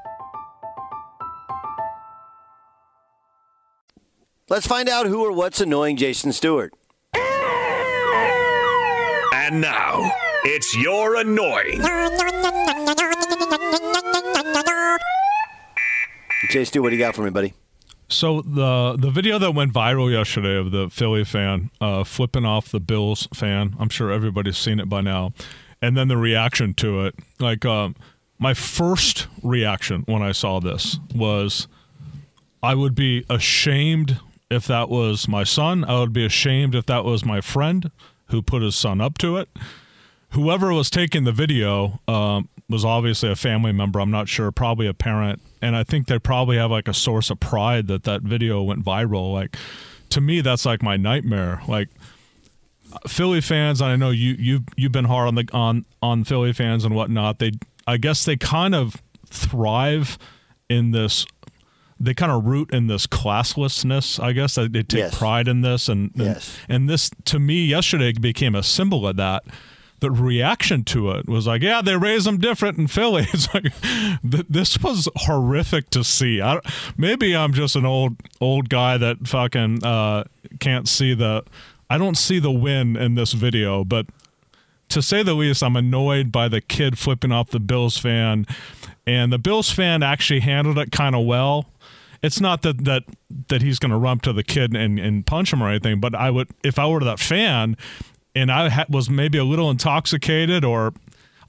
Let's 4.51 4.67
find 4.67 4.89
out 4.89 5.05
who 5.05 5.23
or 5.23 5.31
what's 5.31 5.61
annoying 5.61 5.95
Jason 5.95 6.33
Stewart. 6.33 6.73
And 9.33 9.61
now, 9.61 10.11
it's 10.43 10.75
your 10.75 11.15
annoying. 11.15 11.81
Jay 16.49 16.65
Stu, 16.65 16.81
what 16.81 16.89
do 16.89 16.97
you 16.97 17.01
got 17.01 17.15
for 17.15 17.21
me, 17.21 17.29
buddy? 17.29 17.53
So 18.09 18.41
the 18.41 18.97
the 18.99 19.09
video 19.09 19.39
that 19.39 19.55
went 19.55 19.71
viral 19.71 20.11
yesterday 20.11 20.57
of 20.57 20.71
the 20.71 20.89
Philly 20.89 21.23
fan 21.23 21.69
uh, 21.79 22.03
flipping 22.03 22.43
off 22.43 22.73
the 22.73 22.81
Bills 22.81 23.29
fan, 23.33 23.77
I'm 23.79 23.87
sure 23.87 24.11
everybody's 24.11 24.57
seen 24.57 24.81
it 24.81 24.89
by 24.89 24.99
now, 24.99 25.31
and 25.81 25.95
then 25.95 26.09
the 26.09 26.17
reaction 26.17 26.73
to 26.73 27.05
it. 27.05 27.15
Like 27.39 27.63
um, 27.63 27.95
my 28.37 28.53
first 28.53 29.27
reaction 29.41 30.03
when 30.07 30.21
I 30.21 30.33
saw 30.33 30.59
this 30.59 30.99
was, 31.15 31.69
I 32.61 32.75
would 32.75 32.95
be 32.95 33.25
ashamed 33.29 34.19
if 34.51 34.67
that 34.67 34.89
was 34.89 35.27
my 35.27 35.43
son. 35.43 35.83
I 35.85 35.99
would 35.99 36.13
be 36.13 36.25
ashamed 36.25 36.75
if 36.75 36.85
that 36.87 37.05
was 37.05 37.23
my 37.23 37.41
friend 37.41 37.89
who 38.27 38.41
put 38.41 38.61
his 38.61 38.75
son 38.75 39.01
up 39.01 39.17
to 39.19 39.37
it. 39.37 39.49
Whoever 40.31 40.73
was 40.73 40.89
taking 40.89 41.23
the 41.23 41.31
video 41.31 41.99
um, 42.07 42.49
was 42.69 42.85
obviously 42.85 43.31
a 43.31 43.35
family 43.35 43.71
member. 43.71 43.99
I'm 43.99 44.11
not 44.11 44.27
sure, 44.29 44.51
probably 44.51 44.87
a 44.87 44.93
parent, 44.93 45.41
and 45.61 45.75
I 45.75 45.83
think 45.83 46.07
they 46.07 46.19
probably 46.19 46.57
have 46.57 46.69
like 46.69 46.87
a 46.87 46.93
source 46.93 47.29
of 47.29 47.39
pride 47.39 47.87
that 47.87 48.03
that 48.03 48.21
video 48.21 48.61
went 48.61 48.83
viral. 48.83 49.33
Like 49.33 49.55
to 50.09 50.21
me, 50.21 50.41
that's 50.41 50.65
like 50.65 50.83
my 50.83 50.97
nightmare. 50.97 51.61
Like 51.67 51.89
Philly 53.07 53.41
fans, 53.41 53.81
I 53.81 53.95
know 53.95 54.09
you 54.09 54.35
you 54.37 54.63
you've 54.75 54.91
been 54.91 55.05
hard 55.05 55.27
on 55.27 55.35
the 55.35 55.47
on 55.53 55.85
on 56.01 56.23
Philly 56.23 56.53
fans 56.53 56.85
and 56.85 56.93
whatnot. 56.93 57.39
They 57.39 57.51
I 57.87 57.97
guess 57.97 58.25
they 58.25 58.37
kind 58.37 58.75
of 58.75 59.01
thrive 59.27 60.17
in 60.69 60.91
this 60.91 61.25
they 62.03 62.13
kind 62.13 62.31
of 62.31 62.45
root 62.45 62.73
in 62.73 62.87
this 62.87 63.05
classlessness, 63.07 64.21
I 64.21 64.31
guess. 64.33 64.55
They 64.55 64.67
take 64.69 64.91
Yes. 64.93 65.17
pride 65.17 65.47
in 65.47 65.61
this, 65.61 65.87
and 65.89 66.11
and, 66.15 66.25
Yes. 66.25 66.57
and 66.67 66.89
this 66.89 67.11
to 67.25 67.39
me 67.39 67.65
yesterday 67.65 68.11
became 68.13 68.55
a 68.55 68.63
symbol 68.63 69.07
of 69.07 69.17
that. 69.17 69.43
The 69.99 70.09
reaction 70.09 70.83
to 70.85 71.11
it 71.11 71.27
was 71.29 71.45
like, 71.45 71.61
yeah, 71.61 71.81
they 71.83 71.95
raise 71.95 72.23
them 72.25 72.39
different 72.39 72.79
in 72.79 72.87
Philly. 72.87 73.27
It's 73.33 73.53
like 73.53 73.71
th- 74.29 74.45
this 74.49 74.79
was 74.81 75.07
horrific 75.15 75.91
to 75.91 76.03
see. 76.03 76.41
I, 76.41 76.59
maybe 76.97 77.35
I'm 77.35 77.53
just 77.53 77.75
an 77.75 77.85
old 77.85 78.15
old 78.39 78.69
guy 78.69 78.97
that 78.97 79.27
fucking 79.27 79.85
uh, 79.85 80.23
can't 80.59 80.87
see 80.89 81.13
the. 81.13 81.43
I 81.89 81.97
don't 81.99 82.17
see 82.17 82.39
the 82.39 82.51
win 82.51 82.95
in 82.95 83.13
this 83.15 83.33
video, 83.33 83.83
but 83.83 84.07
to 84.89 85.01
say 85.01 85.23
the 85.23 85.33
least, 85.35 85.61
I'm 85.61 85.75
annoyed 85.75 86.31
by 86.31 86.47
the 86.47 86.61
kid 86.61 86.97
flipping 86.97 87.31
off 87.31 87.49
the 87.51 87.59
Bills 87.59 87.97
fan, 87.97 88.47
and 89.05 89.31
the 89.31 89.37
Bills 89.37 89.69
fan 89.71 90.01
actually 90.01 90.39
handled 90.39 90.79
it 90.79 90.91
kind 90.91 91.15
of 91.15 91.25
well. 91.25 91.67
It's 92.23 92.39
not 92.39 92.61
that 92.61 92.85
that 92.85 93.03
that 93.47 93.61
he's 93.61 93.79
going 93.79 93.91
to 93.91 93.97
run 93.97 94.17
up 94.17 94.21
to 94.23 94.33
the 94.33 94.43
kid 94.43 94.75
and, 94.75 94.99
and 94.99 95.25
punch 95.25 95.51
him 95.51 95.63
or 95.63 95.69
anything, 95.69 95.99
but 95.99 96.13
I 96.13 96.29
would 96.29 96.49
if 96.63 96.77
I 96.77 96.87
were 96.87 96.99
that 96.99 97.19
fan, 97.19 97.75
and 98.35 98.51
I 98.51 98.69
ha- 98.69 98.85
was 98.89 99.09
maybe 99.09 99.37
a 99.37 99.43
little 99.43 99.69
intoxicated, 99.71 100.63
or 100.63 100.93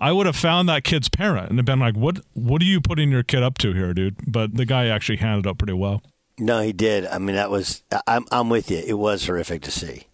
I 0.00 0.12
would 0.12 0.26
have 0.26 0.36
found 0.36 0.68
that 0.68 0.82
kid's 0.84 1.08
parent 1.08 1.50
and 1.50 1.58
have 1.58 1.66
been 1.66 1.78
like, 1.78 1.94
"What 1.94 2.20
what 2.32 2.62
are 2.62 2.66
you 2.66 2.80
putting 2.80 3.10
your 3.10 3.22
kid 3.22 3.42
up 3.42 3.58
to 3.58 3.72
here, 3.72 3.92
dude?" 3.92 4.16
But 4.26 4.54
the 4.54 4.64
guy 4.64 4.86
actually 4.86 5.18
handled 5.18 5.46
it 5.46 5.58
pretty 5.58 5.74
well. 5.74 6.02
No, 6.38 6.60
he 6.60 6.72
did. 6.72 7.06
I 7.06 7.18
mean, 7.18 7.36
that 7.36 7.50
was. 7.50 7.82
I'm 8.06 8.26
I'm 8.32 8.48
with 8.48 8.70
you. 8.70 8.82
It 8.84 8.98
was 8.98 9.26
horrific 9.26 9.62
to 9.62 9.70
see. 9.70 10.04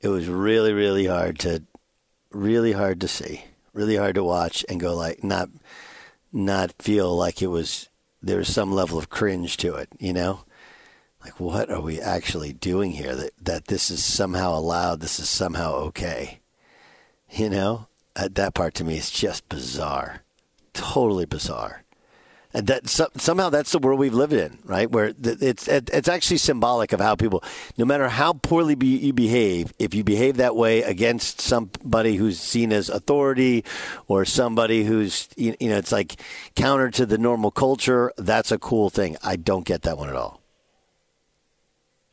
It 0.00 0.08
was 0.08 0.28
really, 0.28 0.72
really 0.72 1.06
hard 1.06 1.40
to, 1.40 1.64
really 2.30 2.72
hard 2.72 3.00
to 3.00 3.08
see, 3.08 3.44
really 3.72 3.96
hard 3.96 4.14
to 4.14 4.22
watch, 4.22 4.64
and 4.68 4.78
go 4.78 4.94
like 4.94 5.24
not, 5.24 5.48
not 6.32 6.72
feel 6.80 7.16
like 7.16 7.42
it 7.42 7.48
was 7.48 7.87
there 8.22 8.38
was 8.38 8.52
some 8.52 8.72
level 8.72 8.98
of 8.98 9.10
cringe 9.10 9.56
to 9.58 9.74
it. 9.74 9.88
You 9.98 10.12
know, 10.12 10.40
like 11.22 11.38
what 11.40 11.70
are 11.70 11.80
we 11.80 12.00
actually 12.00 12.52
doing 12.52 12.92
here? 12.92 13.14
That 13.14 13.32
that 13.40 13.66
this 13.66 13.90
is 13.90 14.04
somehow 14.04 14.56
allowed. 14.56 15.00
This 15.00 15.18
is 15.18 15.28
somehow 15.28 15.72
okay. 15.74 16.40
You 17.30 17.50
know, 17.50 17.88
uh, 18.16 18.28
that 18.32 18.54
part 18.54 18.74
to 18.74 18.84
me 18.84 18.96
is 18.96 19.10
just 19.10 19.48
bizarre, 19.48 20.22
totally 20.72 21.26
bizarre. 21.26 21.84
And 22.54 22.66
that 22.68 22.88
so, 22.88 23.08
somehow 23.16 23.50
that's 23.50 23.72
the 23.72 23.78
world 23.78 24.00
we've 24.00 24.14
lived 24.14 24.32
in, 24.32 24.58
right? 24.64 24.90
Where 24.90 25.12
it's 25.22 25.68
it's 25.68 26.08
actually 26.08 26.38
symbolic 26.38 26.94
of 26.94 27.00
how 27.00 27.14
people, 27.14 27.44
no 27.76 27.84
matter 27.84 28.08
how 28.08 28.32
poorly 28.32 28.74
be, 28.74 28.86
you 28.86 29.12
behave, 29.12 29.74
if 29.78 29.92
you 29.92 30.02
behave 30.02 30.38
that 30.38 30.56
way 30.56 30.82
against 30.82 31.42
somebody 31.42 32.16
who's 32.16 32.40
seen 32.40 32.72
as 32.72 32.88
authority 32.88 33.64
or 34.06 34.24
somebody 34.24 34.84
who's 34.84 35.28
you, 35.36 35.54
know 35.60 35.76
it's 35.76 35.92
like 35.92 36.20
counter 36.56 36.90
to 36.90 37.04
the 37.04 37.18
normal 37.18 37.50
culture, 37.50 38.12
that's 38.16 38.50
a 38.50 38.58
cool 38.58 38.88
thing. 38.88 39.18
I 39.22 39.36
don't 39.36 39.66
get 39.66 39.82
that 39.82 39.98
one 39.98 40.08
at 40.08 40.16
all. 40.16 40.40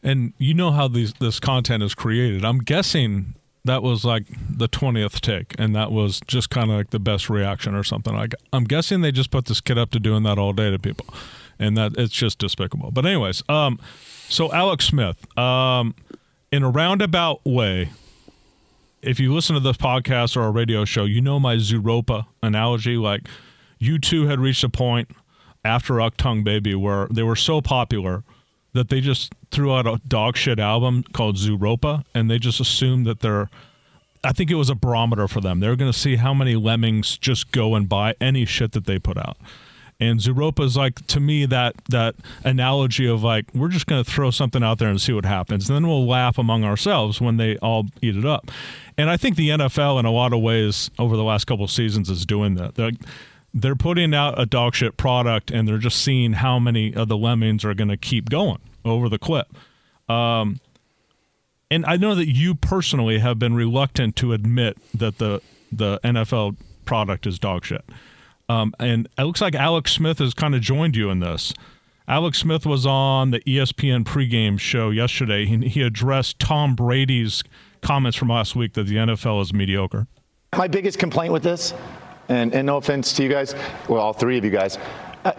And 0.03 0.33
you 0.37 0.53
know 0.53 0.71
how 0.71 0.89
these 0.89 1.13
this 1.13 1.39
content 1.39 1.81
is 1.81 1.95
created. 1.95 2.43
I'm 2.43 2.59
guessing 2.59 3.35
that 3.65 3.83
was 3.83 4.05
like 4.05 4.23
the 4.49 4.69
20th 4.69 5.19
take 5.19 5.53
and 5.59 5.75
that 5.75 5.91
was 5.91 6.21
just 6.27 6.49
kind 6.49 6.71
of 6.71 6.77
like 6.77 6.91
the 6.91 6.99
best 6.99 7.29
reaction 7.29 7.75
or 7.75 7.83
something. 7.83 8.15
Like 8.15 8.33
i'm 8.53 8.63
guessing 8.63 9.01
they 9.01 9.11
just 9.11 9.31
put 9.31 9.45
this 9.45 9.61
kid 9.61 9.77
up 9.77 9.91
to 9.91 9.99
doing 9.99 10.23
that 10.23 10.37
all 10.37 10.53
day 10.53 10.71
to 10.71 10.79
people 10.79 11.07
and 11.59 11.77
that 11.77 11.93
it's 11.97 12.13
just 12.13 12.39
despicable. 12.39 12.91
But 12.91 13.05
anyways 13.05 13.43
um 13.49 13.79
so 14.27 14.51
alex 14.53 14.85
smith 14.85 15.37
um 15.37 15.93
in 16.51 16.63
a 16.63 16.69
roundabout 16.69 17.45
way 17.45 17.89
if 19.01 19.19
you 19.19 19.33
listen 19.33 19.53
to 19.53 19.59
this 19.59 19.77
podcast 19.77 20.35
or 20.35 20.43
a 20.43 20.51
radio 20.51 20.85
show 20.85 21.05
you 21.05 21.21
know 21.21 21.39
my 21.39 21.57
zooropa 21.57 22.25
analogy. 22.41 22.97
Like 22.97 23.27
U2 23.81 24.27
had 24.27 24.39
reached 24.39 24.63
a 24.63 24.69
point 24.69 25.09
after 25.63 25.95
Achtung 25.95 26.43
Baby 26.43 26.75
where 26.75 27.07
they 27.11 27.23
were 27.23 27.35
so 27.35 27.61
popular 27.61 28.23
that 28.75 28.89
they 28.89 29.01
just 29.01 29.33
threw 29.51 29.73
out 29.73 29.87
a 29.87 29.99
dog 30.07 30.37
shit 30.37 30.59
album 30.59 31.03
called 31.13 31.37
Zooropa, 31.37 32.03
and 32.13 32.29
they 32.29 32.37
just 32.37 32.59
assumed 32.59 33.07
that 33.07 33.21
they're. 33.21 33.49
I 34.23 34.31
think 34.31 34.49
it 34.49 34.55
was 34.55 34.69
a 34.69 34.75
barometer 34.75 35.27
for 35.27 35.39
them. 35.39 35.59
They're 35.59 35.75
going 35.75 35.91
to 35.91 35.97
see 35.97 36.15
how 36.15 36.33
many 36.33 36.55
lemmings 36.55 37.17
just 37.17 37.51
go 37.51 37.75
and 37.75 37.87
buy 37.87 38.15
any 38.19 38.45
shit 38.45 38.71
that 38.71 38.85
they 38.85 38.97
put 38.97 39.17
out. 39.17 39.37
And 39.99 40.19
Zooropa 40.19 40.63
is 40.65 40.75
like 40.75 41.05
to 41.07 41.19
me 41.19 41.45
that 41.45 41.75
that 41.89 42.15
analogy 42.43 43.07
of 43.07 43.23
like 43.23 43.45
we're 43.53 43.69
just 43.69 43.87
going 43.87 44.03
to 44.03 44.09
throw 44.09 44.29
something 44.29 44.61
out 44.61 44.77
there 44.77 44.89
and 44.89 44.99
see 44.99 45.13
what 45.13 45.25
happens, 45.25 45.69
and 45.69 45.75
then 45.75 45.87
we'll 45.87 46.05
laugh 46.05 46.37
among 46.37 46.63
ourselves 46.63 47.21
when 47.21 47.37
they 47.37 47.57
all 47.57 47.85
eat 48.01 48.17
it 48.17 48.25
up. 48.25 48.51
And 48.97 49.09
I 49.09 49.17
think 49.17 49.35
the 49.35 49.49
NFL 49.49 49.99
in 49.99 50.05
a 50.05 50.11
lot 50.11 50.33
of 50.33 50.41
ways 50.41 50.91
over 50.99 51.15
the 51.15 51.23
last 51.23 51.45
couple 51.45 51.67
seasons 51.67 52.09
is 52.09 52.25
doing 52.25 52.55
that. 52.55 52.75
They're, 52.75 52.91
they're 53.55 53.75
putting 53.75 54.13
out 54.13 54.39
a 54.39 54.45
dog 54.45 54.75
shit 54.75 54.97
product 54.97 55.49
and 55.49 55.65
they're 55.65 55.77
just 55.77 56.03
seeing 56.03 56.33
how 56.33 56.59
many 56.59 56.93
of 56.93 57.07
the 57.07 57.17
lemmings 57.17 57.63
are 57.63 57.73
going 57.73 57.87
to 57.87 57.97
keep 57.97 58.29
going 58.29 58.59
over 58.83 59.07
the 59.07 59.17
clip. 59.17 59.47
Um, 60.09 60.59
and 61.71 61.85
I 61.85 61.95
know 61.95 62.13
that 62.13 62.27
you 62.27 62.53
personally 62.53 63.19
have 63.19 63.39
been 63.39 63.55
reluctant 63.55 64.17
to 64.17 64.33
admit 64.33 64.77
that 64.93 65.17
the 65.17 65.41
the 65.71 65.99
NFL 66.03 66.57
product 66.85 67.25
is 67.25 67.39
dog 67.39 67.65
shit. 67.65 67.83
Um, 68.47 68.73
and 68.79 69.09
it 69.17 69.23
looks 69.23 69.41
like 69.41 69.55
Alex 69.55 69.91
Smith 69.93 70.19
has 70.19 70.33
kind 70.33 70.53
of 70.53 70.61
joined 70.61 70.95
you 70.95 71.09
in 71.09 71.19
this. 71.19 71.53
Alex 72.07 72.37
Smith 72.37 72.65
was 72.67 72.85
on 72.85 73.31
the 73.31 73.39
ESPN 73.41 74.03
pregame 74.03 74.59
show 74.59 74.91
yesterday. 74.91 75.45
He, 75.45 75.67
he 75.67 75.81
addressed 75.81 76.37
Tom 76.37 76.75
Brady's 76.75 77.43
comments 77.81 78.15
from 78.15 78.27
last 78.27 78.55
week 78.55 78.73
that 78.73 78.83
the 78.83 78.95
NFL 78.95 79.41
is 79.41 79.53
mediocre. 79.53 80.05
My 80.55 80.67
biggest 80.67 80.99
complaint 80.99 81.33
with 81.33 81.41
this, 81.41 81.73
and, 82.29 82.53
and 82.53 82.65
no 82.65 82.77
offense 82.77 83.13
to 83.13 83.23
you 83.23 83.29
guys, 83.29 83.55
well, 83.87 84.01
all 84.01 84.13
three 84.13 84.37
of 84.37 84.45
you 84.45 84.51
guys, 84.51 84.77
uh, 85.23 85.33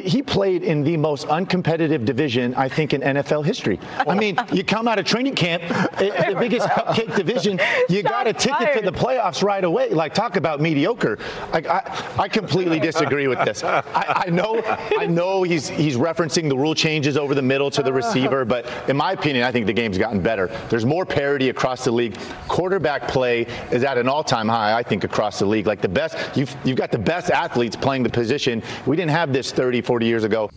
he 0.00 0.22
played 0.22 0.62
in 0.62 0.82
the 0.82 0.96
most 0.96 1.26
uncompetitive 1.28 2.04
division, 2.04 2.54
I 2.54 2.68
think, 2.68 2.92
in 2.92 3.00
NFL 3.00 3.44
history. 3.44 3.78
I 3.98 4.14
mean, 4.14 4.36
you 4.52 4.64
come 4.64 4.88
out 4.88 4.98
of 4.98 5.04
training 5.04 5.34
camp, 5.34 5.62
the 5.98 6.36
biggest 6.38 6.66
cupcake 6.68 7.14
division, 7.16 7.60
you 7.88 8.02
got 8.02 8.26
a 8.26 8.32
ticket 8.32 8.74
to 8.74 8.82
the 8.82 8.92
playoffs 8.92 9.42
right 9.42 9.64
away. 9.64 9.90
Like, 9.90 10.14
talk 10.14 10.36
about 10.36 10.60
mediocre. 10.60 11.18
I, 11.52 11.58
I, 11.58 12.22
I 12.24 12.28
completely 12.28 12.80
disagree 12.80 13.28
with 13.28 13.44
this. 13.44 13.62
I, 13.64 14.24
I 14.26 14.30
know, 14.30 14.62
I 14.98 15.06
know 15.06 15.42
he's 15.42 15.68
he's 15.68 15.96
referencing 15.96 16.48
the 16.48 16.56
rule 16.56 16.74
changes 16.74 17.16
over 17.16 17.34
the 17.34 17.42
middle 17.42 17.70
to 17.70 17.82
the 17.82 17.92
receiver, 17.92 18.44
but 18.44 18.66
in 18.88 18.96
my 18.96 19.12
opinion, 19.12 19.44
I 19.44 19.52
think 19.52 19.66
the 19.66 19.72
game's 19.72 19.98
gotten 19.98 20.20
better. 20.20 20.48
There's 20.68 20.86
more 20.86 21.04
parity 21.04 21.48
across 21.48 21.84
the 21.84 21.92
league. 21.92 22.16
Quarterback 22.48 23.08
play 23.08 23.46
is 23.70 23.84
at 23.84 23.98
an 23.98 24.08
all-time 24.08 24.48
high, 24.48 24.76
I 24.76 24.82
think, 24.82 25.04
across 25.04 25.38
the 25.38 25.46
league. 25.46 25.66
Like 25.66 25.80
the 25.80 25.88
best, 25.88 26.36
you've 26.36 26.54
you've 26.64 26.78
got 26.78 26.90
the 26.90 26.98
best 26.98 27.30
athletes 27.30 27.76
playing 27.76 28.02
the 28.02 28.10
position. 28.10 28.62
We 28.86 28.96
didn't 28.96 29.10
have 29.12 29.32
this 29.32 29.52
30, 29.52 29.80
40 29.88 30.04
years 30.04 30.22
ago. 30.22 30.50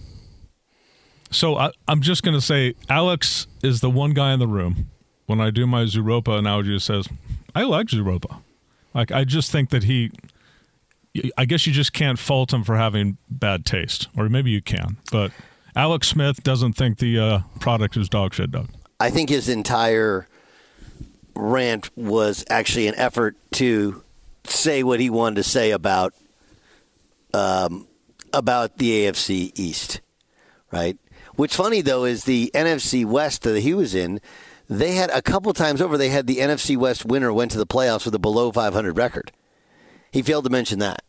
So 1.31 1.55
I, 1.55 1.71
I'm 1.87 2.01
just 2.01 2.21
going 2.21 2.35
to 2.35 2.41
say 2.41 2.75
Alex 2.89 3.47
is 3.63 3.79
the 3.79 3.89
one 3.89 4.13
guy 4.13 4.33
in 4.33 4.39
the 4.39 4.47
room 4.47 4.89
when 5.25 5.39
I 5.39 5.51
do 5.51 5.65
my 5.65 5.85
Zooropa 5.85 6.37
analogy 6.37 6.73
that 6.73 6.81
says, 6.81 7.07
I 7.55 7.63
like 7.63 7.87
Zooropa. 7.87 8.41
Like, 8.93 9.09
I 9.13 9.23
just 9.23 9.49
think 9.49 9.69
that 9.69 9.85
he, 9.85 10.11
I 11.37 11.45
guess 11.45 11.65
you 11.65 11.71
just 11.71 11.93
can't 11.93 12.19
fault 12.19 12.51
him 12.51 12.65
for 12.65 12.75
having 12.75 13.17
bad 13.29 13.65
taste. 13.65 14.09
Or 14.17 14.27
maybe 14.27 14.51
you 14.51 14.61
can. 14.61 14.97
But 15.13 15.31
Alex 15.77 16.09
Smith 16.09 16.43
doesn't 16.43 16.73
think 16.73 16.97
the 16.97 17.17
uh, 17.17 17.39
product 17.61 17.95
is 17.95 18.09
dog 18.09 18.33
shit, 18.33 18.51
Doug. 18.51 18.67
I 18.99 19.11
think 19.11 19.29
his 19.29 19.47
entire 19.47 20.27
rant 21.35 21.89
was 21.95 22.43
actually 22.49 22.87
an 22.87 22.95
effort 22.95 23.37
to 23.51 24.03
say 24.43 24.83
what 24.83 24.99
he 24.99 25.09
wanted 25.09 25.35
to 25.37 25.43
say 25.43 25.71
about 25.71 26.13
um, 27.33 27.87
about 28.33 28.77
the 28.77 29.05
AFC 29.05 29.51
East, 29.55 30.01
right? 30.71 30.97
What's 31.35 31.55
funny 31.55 31.81
though 31.81 32.05
is 32.05 32.23
the 32.23 32.51
NFC 32.53 33.05
West 33.05 33.43
that 33.43 33.59
he 33.59 33.73
was 33.73 33.95
in. 33.95 34.19
They 34.69 34.93
had 34.93 35.09
a 35.09 35.21
couple 35.21 35.53
times 35.53 35.81
over. 35.81 35.97
They 35.97 36.09
had 36.09 36.27
the 36.27 36.37
NFC 36.37 36.77
West 36.77 37.05
winner 37.05 37.33
went 37.33 37.51
to 37.51 37.57
the 37.57 37.65
playoffs 37.65 38.05
with 38.05 38.15
a 38.15 38.19
below 38.19 38.51
500 38.51 38.97
record. 38.97 39.31
He 40.11 40.21
failed 40.21 40.45
to 40.45 40.49
mention 40.49 40.79
that. 40.79 41.03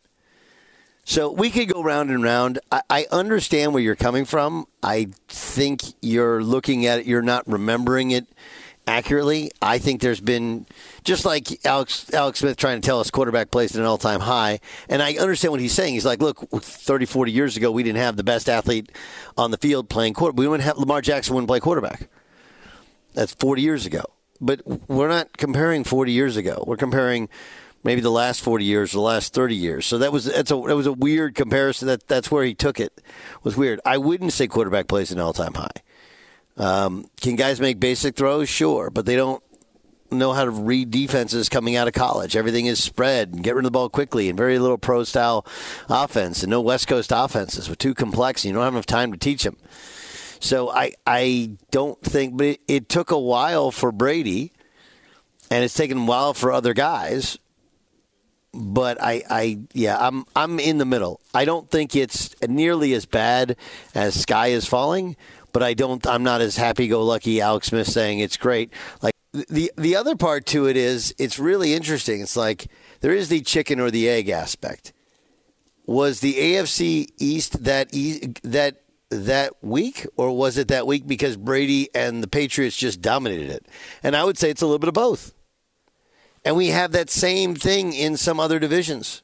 So 1.05 1.31
we 1.33 1.51
could 1.51 1.69
go 1.69 1.83
round 1.83 2.11
and 2.11 2.23
round. 2.23 2.61
I, 2.71 2.83
I 2.89 3.07
understand 3.11 3.75
where 3.75 3.83
you're 3.83 3.97
coming 3.97 4.25
from. 4.25 4.67
I 4.83 5.09
think 5.29 5.83
you're 6.01 6.43
looking 6.43 6.87
at 6.87 7.01
it. 7.01 7.07
You're 7.07 7.23
not 7.23 7.47
remembering 7.49 8.13
it 8.13 8.27
accurately. 8.87 9.51
I 9.61 9.79
think 9.79 10.01
there's 10.01 10.21
been 10.21 10.67
just 11.05 11.25
like 11.25 11.65
Alex 11.65 12.13
Alex 12.13 12.41
Smith 12.41 12.57
trying 12.57 12.81
to 12.81 12.87
tell 12.87 13.01
us 13.01 13.11
quarterback 13.11 13.51
plays 13.51 13.75
at 13.75 13.81
an 13.81 13.87
all-time 13.87 14.21
high, 14.21 14.61
and 14.89 15.03
I 15.03 15.15
understand 15.15 15.53
what 15.53 15.61
he's 15.61 15.73
saying. 15.73 15.95
He's 15.95 16.07
like, 16.07 16.21
look, 16.21 16.39
30, 16.51 17.07
40 17.07 17.33
years 17.33 17.57
ago, 17.57 17.71
we 17.71 17.83
didn't 17.83 17.99
have 17.99 18.17
the 18.17 18.25
best 18.25 18.49
athlete 18.49 18.93
on 19.37 19.51
the 19.51 19.59
field 19.59 19.89
playing 19.89 20.15
quarterback. 20.15 20.39
We 20.39 20.49
wouldn't 20.49 20.65
have 20.65 20.79
Lamar 20.79 21.01
Jackson 21.01 21.35
wouldn't 21.35 21.49
play 21.49 21.61
quarterback. 21.61 22.09
That's 23.15 23.35
40 23.35 23.63
years 23.63 23.87
ago. 23.87 24.03
But 24.41 24.63
we're 24.89 25.09
not 25.09 25.37
comparing 25.37 25.85
40 25.85 26.11
years 26.11 26.37
ago. 26.37 26.65
We're 26.67 26.77
comparing 26.77 27.29
maybe 27.85 28.01
the 28.01 28.11
last 28.11 28.41
40 28.41 28.65
years, 28.65 28.93
the 28.93 29.01
last 29.01 29.35
30 29.35 29.55
years. 29.55 29.87
So 29.87 29.99
that 29.99 30.13
was 30.13 30.25
that's 30.25 30.51
a 30.51 30.55
that 30.67 30.77
was 30.77 30.87
a 30.87 30.93
weird 30.93 31.35
comparison. 31.35 31.89
That 31.89 32.09
that's 32.09 32.31
where 32.31 32.45
he 32.45 32.55
took 32.55 32.81
it. 32.81 33.01
Was 33.43 33.57
weird. 33.57 33.81
I 33.85 33.99
wouldn't 33.99 34.33
say 34.33 34.49
quarterback 34.49 34.89
plays 34.89 35.13
an 35.13 35.21
all-time 35.21 35.55
high. 35.55 35.71
Um, 36.57 37.09
can 37.21 37.37
guys 37.37 37.61
make 37.61 37.81
basic 37.81 38.17
throws? 38.17 38.49
Sure, 38.49 38.91
but 38.91 39.07
they 39.07 39.17
don't 39.17 39.43
know 40.11 40.33
how 40.33 40.45
to 40.45 40.51
read 40.51 40.91
defenses 40.91 41.49
coming 41.49 41.77
out 41.77 41.89
of 41.89 41.95
college. 41.95 42.37
Everything 42.37 42.67
is 42.67 42.83
spread 42.83 43.33
and 43.33 43.43
get 43.43 43.55
rid 43.55 43.65
of 43.65 43.65
the 43.65 43.71
ball 43.71 43.89
quickly 43.89 44.29
and 44.29 44.37
very 44.37 44.59
little 44.59 44.79
pro 44.79 45.05
style 45.05 45.47
offense 45.89 46.43
and 46.43 46.51
no 46.51 46.61
West 46.61 46.87
Coast 46.87 47.13
offenses 47.15 47.69
were 47.69 47.75
too 47.75 47.95
complex 47.95 48.45
and 48.45 48.51
you 48.51 48.55
don't 48.55 48.65
have 48.65 48.75
enough 48.75 48.87
time 48.87 49.13
to 49.13 49.19
teach 49.19 49.45
them. 49.45 49.57
So 50.43 50.71
I 50.71 50.93
I 51.07 51.53
don't 51.71 52.01
think, 52.03 52.37
but 52.37 52.47
it, 52.47 52.61
it 52.67 52.89
took 52.89 53.13
a 53.13 53.19
while 53.19 53.71
for 53.71 53.93
Brady, 53.93 54.53
and 55.53 55.63
it's 55.63 55.75
taken 55.75 55.99
a 55.99 56.05
while 56.05 56.35
for 56.35 56.51
other 56.51 56.75
guys. 56.75 57.39
But 58.53 59.01
I, 59.01 59.23
I 59.31 59.61
yeah, 59.73 59.97
I'm 59.99 60.25
I'm 60.35 60.59
in 60.59 60.79
the 60.79 60.85
middle. 60.85 61.21
I 61.33 61.45
don't 61.45 61.71
think 61.71 61.95
it's 61.95 62.35
nearly 62.47 62.93
as 62.93 63.07
bad 63.07 63.57
as 63.95 64.21
Sky 64.21 64.49
is 64.49 64.67
falling, 64.67 65.17
but 65.53 65.63
I 65.63 65.75
don't. 65.75 66.07
I'm 66.07 66.23
not 66.23 66.41
as 66.41 66.57
happy-go-lucky. 66.57 67.41
Alex 67.41 67.69
Smith 67.69 67.89
saying 67.89 68.21
it's 68.21 68.37
great. 68.37 68.73
Like 69.01 69.15
the 69.33 69.73
the 69.77 69.97
other 69.97 70.17
part 70.17 70.47
to 70.47 70.67
it 70.67 70.77
is 70.77 71.15
it's 71.19 71.39
really 71.39 71.75
interesting. 71.75 72.21
It's 72.21 72.37
like 72.37 72.67
there 73.01 73.13
is 73.13 73.29
the 73.29 73.41
chicken 73.41 73.81
or 73.81 73.91
the 73.91 74.09
egg 74.09 74.29
aspect. 74.29 74.93
Was 75.87 76.21
the 76.21 76.35
AFC 76.35 77.09
East 77.19 77.65
that 77.65 77.89
e- 77.93 78.35
that 78.43 78.83
that 79.11 79.53
week, 79.63 80.07
or 80.17 80.35
was 80.37 80.57
it 80.57 80.69
that 80.69 80.87
week 80.87 81.07
because 81.07 81.37
Brady 81.37 81.89
and 81.95 82.23
the 82.23 82.29
Patriots 82.29 82.77
just 82.77 83.03
dominated 83.03 83.51
it? 83.51 83.67
And 84.03 84.17
I 84.17 84.25
would 84.25 84.39
say 84.39 84.51
it's 84.51 84.63
a 84.63 84.67
little 84.67 84.79
bit 84.79 84.89
of 84.89 84.95
both. 84.95 85.35
And 86.45 86.57
we 86.57 86.69
have 86.69 86.93
that 86.93 87.11
same 87.11 87.55
thing 87.55 87.93
in 87.93 88.17
some 88.17 88.41
other 88.41 88.59
divisions. 88.59 89.23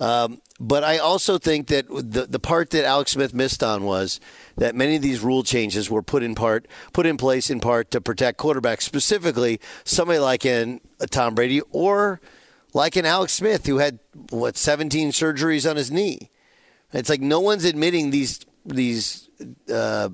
Um, 0.00 0.40
but 0.58 0.82
I 0.82 0.98
also 0.98 1.38
think 1.38 1.68
that 1.68 1.86
the 1.88 2.26
the 2.26 2.38
part 2.38 2.70
that 2.70 2.84
Alex 2.84 3.12
Smith 3.12 3.34
missed 3.34 3.62
on 3.62 3.84
was 3.84 4.18
that 4.56 4.74
many 4.74 4.96
of 4.96 5.02
these 5.02 5.20
rule 5.20 5.42
changes 5.42 5.90
were 5.90 6.02
put 6.02 6.22
in 6.22 6.34
part 6.34 6.66
put 6.92 7.06
in 7.06 7.16
place 7.16 7.50
in 7.50 7.60
part 7.60 7.90
to 7.90 8.00
protect 8.00 8.38
quarterbacks, 8.38 8.82
specifically 8.82 9.60
somebody 9.84 10.18
like 10.18 10.46
in 10.46 10.80
a 11.00 11.06
Tom 11.06 11.34
Brady 11.34 11.60
or 11.70 12.20
like 12.72 12.96
an 12.96 13.04
Alex 13.04 13.34
Smith 13.34 13.66
who 13.66 13.78
had 13.78 13.98
what 14.30 14.56
17 14.56 15.10
surgeries 15.10 15.68
on 15.68 15.76
his 15.76 15.90
knee. 15.90 16.30
It's 16.92 17.10
like 17.10 17.20
no 17.20 17.40
one's 17.40 17.64
admitting 17.64 18.10
these 18.10 18.40
these 18.64 19.28
uh, 19.72 20.08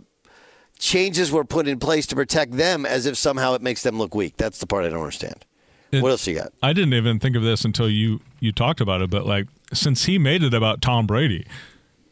changes 0.79 1.31
were 1.31 1.45
put 1.45 1.69
in 1.69 1.79
place 1.79 2.07
to 2.09 2.17
protect 2.17 2.53
them 2.53 2.85
as 2.85 3.07
if 3.07 3.17
somehow 3.17 3.55
it 3.55 3.63
makes 3.63 3.83
them 3.83 3.99
look 3.99 4.15
weak. 4.15 4.37
That's 4.37 4.59
the 4.59 4.67
part 4.67 4.85
I 4.85 4.89
don't 4.89 4.99
understand. 4.99 5.45
What 5.91 6.11
else 6.11 6.27
you 6.27 6.35
got? 6.35 6.53
I 6.63 6.73
didn't 6.73 6.95
even 6.95 7.19
think 7.19 7.37
of 7.37 7.43
this 7.43 7.65
until 7.65 7.89
you 7.89 8.21
you 8.41 8.53
talked 8.53 8.81
about 8.81 9.01
it, 9.01 9.11
but 9.11 9.27
like 9.27 9.47
since 9.73 10.05
he 10.05 10.19
made 10.19 10.43
it 10.43 10.55
about 10.55 10.81
Tom 10.81 11.07
Brady, 11.07 11.47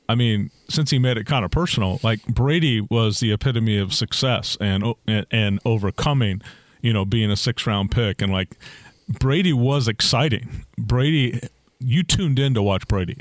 I 0.09 0.15
mean, 0.15 0.51
since 0.69 0.91
he 0.91 0.99
made 0.99 1.17
it 1.17 1.25
kind 1.25 1.45
of 1.45 1.51
personal, 1.51 2.01
like 2.03 2.25
Brady 2.27 2.81
was 2.81 3.21
the 3.21 3.33
epitome 3.33 3.79
of 3.79 3.95
success 3.95 4.57
and 4.61 4.95
and, 5.07 5.27
and 5.31 5.61
overcoming, 5.65 6.43
you 6.81 6.93
know, 6.93 7.05
being 7.05 7.31
a 7.31 7.37
six 7.37 7.67
round 7.67 7.91
pick 7.91 8.23
and 8.23 8.33
like 8.33 8.57
Brady 9.09 9.53
was 9.53 9.89
exciting. 9.89 10.65
Brady, 10.79 11.41
you 11.79 12.03
tuned 12.03 12.39
in 12.39 12.55
to 12.55 12.63
watch 12.63 12.87
Brady. 12.89 13.19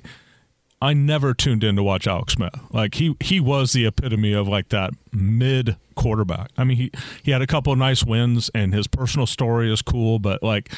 I 0.84 0.93
never 0.93 1.34
tuned 1.34 1.63
in 1.63 1.78
to 1.78 1.84
watch 1.84 2.08
Alex 2.08 2.34
Smith. 2.34 2.60
Like 2.69 2.96
he 2.96 3.15
he 3.22 3.39
was 3.39 3.72
the 3.72 3.86
epitome 3.86 4.34
of 4.34 4.50
like 4.50 4.67
that 4.69 4.91
mid 5.13 5.78
quarterback. 5.96 6.50
I 6.58 6.65
mean, 6.65 6.76
he 6.76 6.91
he 7.24 7.32
had 7.32 7.41
a 7.41 7.48
couple 7.48 7.74
nice 7.78 8.04
wins 8.04 8.52
and 8.54 8.74
his 8.74 8.88
personal 8.88 9.26
story 9.26 9.72
is 9.72 9.82
cool, 9.82 10.19
but 10.19 10.43
like 10.43 10.74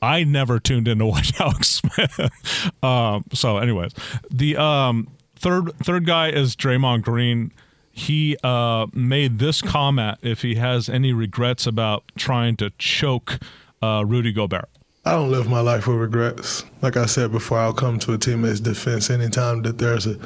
I 0.00 0.24
never 0.24 0.60
tuned 0.60 0.88
in 0.88 0.98
to 1.00 1.06
watch 1.14 1.38
Alex 1.38 1.68
Smith. 1.68 2.32
um, 2.82 3.24
so, 3.34 3.58
anyways, 3.58 3.92
the 4.30 4.56
um, 4.56 5.08
third 5.36 5.76
third 5.84 6.06
guy 6.06 6.30
is 6.30 6.56
Draymond 6.56 7.02
Green. 7.02 7.52
He 7.92 8.38
uh, 8.42 8.86
made 8.94 9.40
this 9.40 9.60
comment 9.60 10.20
if 10.22 10.40
he 10.40 10.54
has 10.54 10.88
any 10.88 11.12
regrets 11.12 11.66
about 11.66 12.04
trying 12.16 12.56
to 12.56 12.70
choke 12.78 13.38
uh, 13.82 14.04
Rudy 14.06 14.32
Gobert. 14.32 14.70
I 15.04 15.12
don't 15.12 15.30
live 15.30 15.48
my 15.48 15.60
life 15.60 15.86
with 15.86 15.96
regrets. 15.96 16.64
Like 16.82 16.96
I 16.96 17.06
said 17.06 17.32
before, 17.32 17.58
I'll 17.58 17.72
come 17.72 17.98
to 18.00 18.12
a 18.12 18.18
teammate's 18.18 18.60
defense 18.60 19.08
anytime 19.08 19.62
that 19.62 19.78
there's 19.78 20.06
a. 20.06 20.16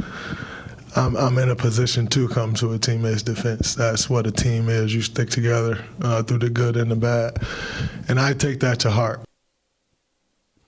I'm, 0.96 1.16
I'm 1.16 1.38
in 1.38 1.50
a 1.50 1.56
position 1.56 2.06
to 2.08 2.28
come 2.28 2.54
to 2.54 2.72
a 2.72 2.78
teammate's 2.78 3.22
defense. 3.22 3.74
That's 3.74 4.08
what 4.08 4.26
a 4.26 4.32
team 4.32 4.68
is. 4.68 4.94
You 4.94 5.02
stick 5.02 5.28
together 5.28 5.84
uh, 6.02 6.22
through 6.22 6.38
the 6.38 6.50
good 6.50 6.76
and 6.76 6.90
the 6.90 6.96
bad, 6.96 7.38
and 8.08 8.18
I 8.18 8.32
take 8.32 8.60
that 8.60 8.80
to 8.80 8.90
heart. 8.90 9.20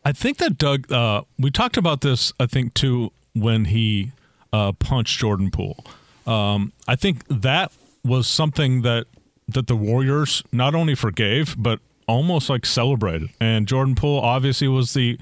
I 0.04 0.12
think 0.12 0.38
that 0.38 0.56
Doug. 0.56 0.90
Uh, 0.90 1.22
we 1.38 1.50
talked 1.50 1.76
about 1.76 2.00
this. 2.00 2.32
I 2.38 2.46
think 2.46 2.74
too 2.74 3.10
when 3.34 3.66
he 3.66 4.12
uh, 4.52 4.72
punched 4.72 5.18
Jordan 5.18 5.50
Poole. 5.50 5.84
Um, 6.26 6.72
I 6.86 6.94
think 6.96 7.26
that 7.28 7.72
was 8.04 8.28
something 8.28 8.82
that 8.82 9.06
that 9.48 9.66
the 9.66 9.76
Warriors 9.76 10.42
not 10.52 10.74
only 10.74 10.94
forgave 10.94 11.54
but 11.58 11.80
almost 12.06 12.48
like 12.48 12.66
celebrated. 12.66 13.30
And 13.40 13.66
Jordan 13.66 13.94
Poole 13.94 14.20
obviously 14.20 14.68
was 14.68 14.94
the 14.94 15.18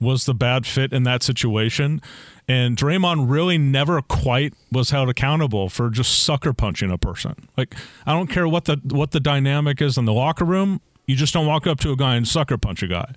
was 0.00 0.26
the 0.26 0.34
bad 0.34 0.66
fit 0.66 0.92
in 0.92 1.04
that 1.04 1.22
situation. 1.22 2.02
And 2.48 2.76
Draymond 2.76 3.30
really 3.30 3.56
never 3.56 4.02
quite 4.02 4.52
was 4.72 4.90
held 4.90 5.08
accountable 5.08 5.68
for 5.68 5.90
just 5.90 6.24
sucker 6.24 6.52
punching 6.52 6.90
a 6.90 6.98
person. 6.98 7.48
Like 7.56 7.74
I 8.04 8.12
don't 8.12 8.26
care 8.26 8.48
what 8.48 8.64
the 8.64 8.80
what 8.84 9.12
the 9.12 9.20
dynamic 9.20 9.80
is 9.80 9.96
in 9.96 10.04
the 10.04 10.12
locker 10.12 10.44
room, 10.44 10.80
you 11.06 11.14
just 11.14 11.32
don't 11.32 11.46
walk 11.46 11.66
up 11.66 11.78
to 11.80 11.92
a 11.92 11.96
guy 11.96 12.16
and 12.16 12.26
sucker 12.26 12.58
punch 12.58 12.82
a 12.82 12.88
guy. 12.88 13.14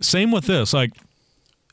Same 0.00 0.30
with 0.30 0.46
this. 0.46 0.72
Like 0.72 0.92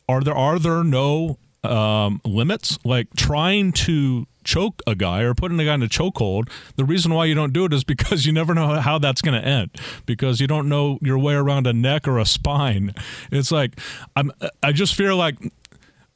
are 0.10 0.21
there 0.21 0.36
are 0.36 0.60
there 0.60 0.84
no 0.84 1.38
um, 1.63 2.21
limits? 2.25 2.78
Like 2.84 3.08
trying 3.15 3.71
to 3.73 4.28
choke 4.45 4.81
a 4.88 4.95
guy 4.95 5.21
or 5.21 5.34
putting 5.34 5.60
a 5.60 5.65
guy 5.65 5.73
in 5.73 5.84
a 5.84 5.88
chokehold, 5.88 6.49
the 6.75 6.86
reason 6.86 7.13
why 7.13 7.25
you 7.25 7.36
don't 7.36 7.51
do 7.51 7.65
it 7.65 7.73
is 7.73 7.84
because 7.84 8.25
you 8.25 8.31
never 8.31 8.53
know 8.53 8.79
how 8.79 8.97
that's 8.97 9.21
going 9.21 9.39
to 9.39 9.45
end 9.45 9.71
because 10.05 10.39
you 10.39 10.47
don't 10.47 10.69
know 10.69 10.99
your 11.01 11.17
way 11.17 11.34
around 11.34 11.67
a 11.67 11.73
neck 11.73 12.08
or 12.08 12.17
a 12.17 12.25
spine. 12.25 12.93
It's 13.31 13.51
like 13.51 13.79
I'm 14.15 14.31
I 14.63 14.71
just 14.71 14.95
feel 14.95 15.17
like 15.17 15.36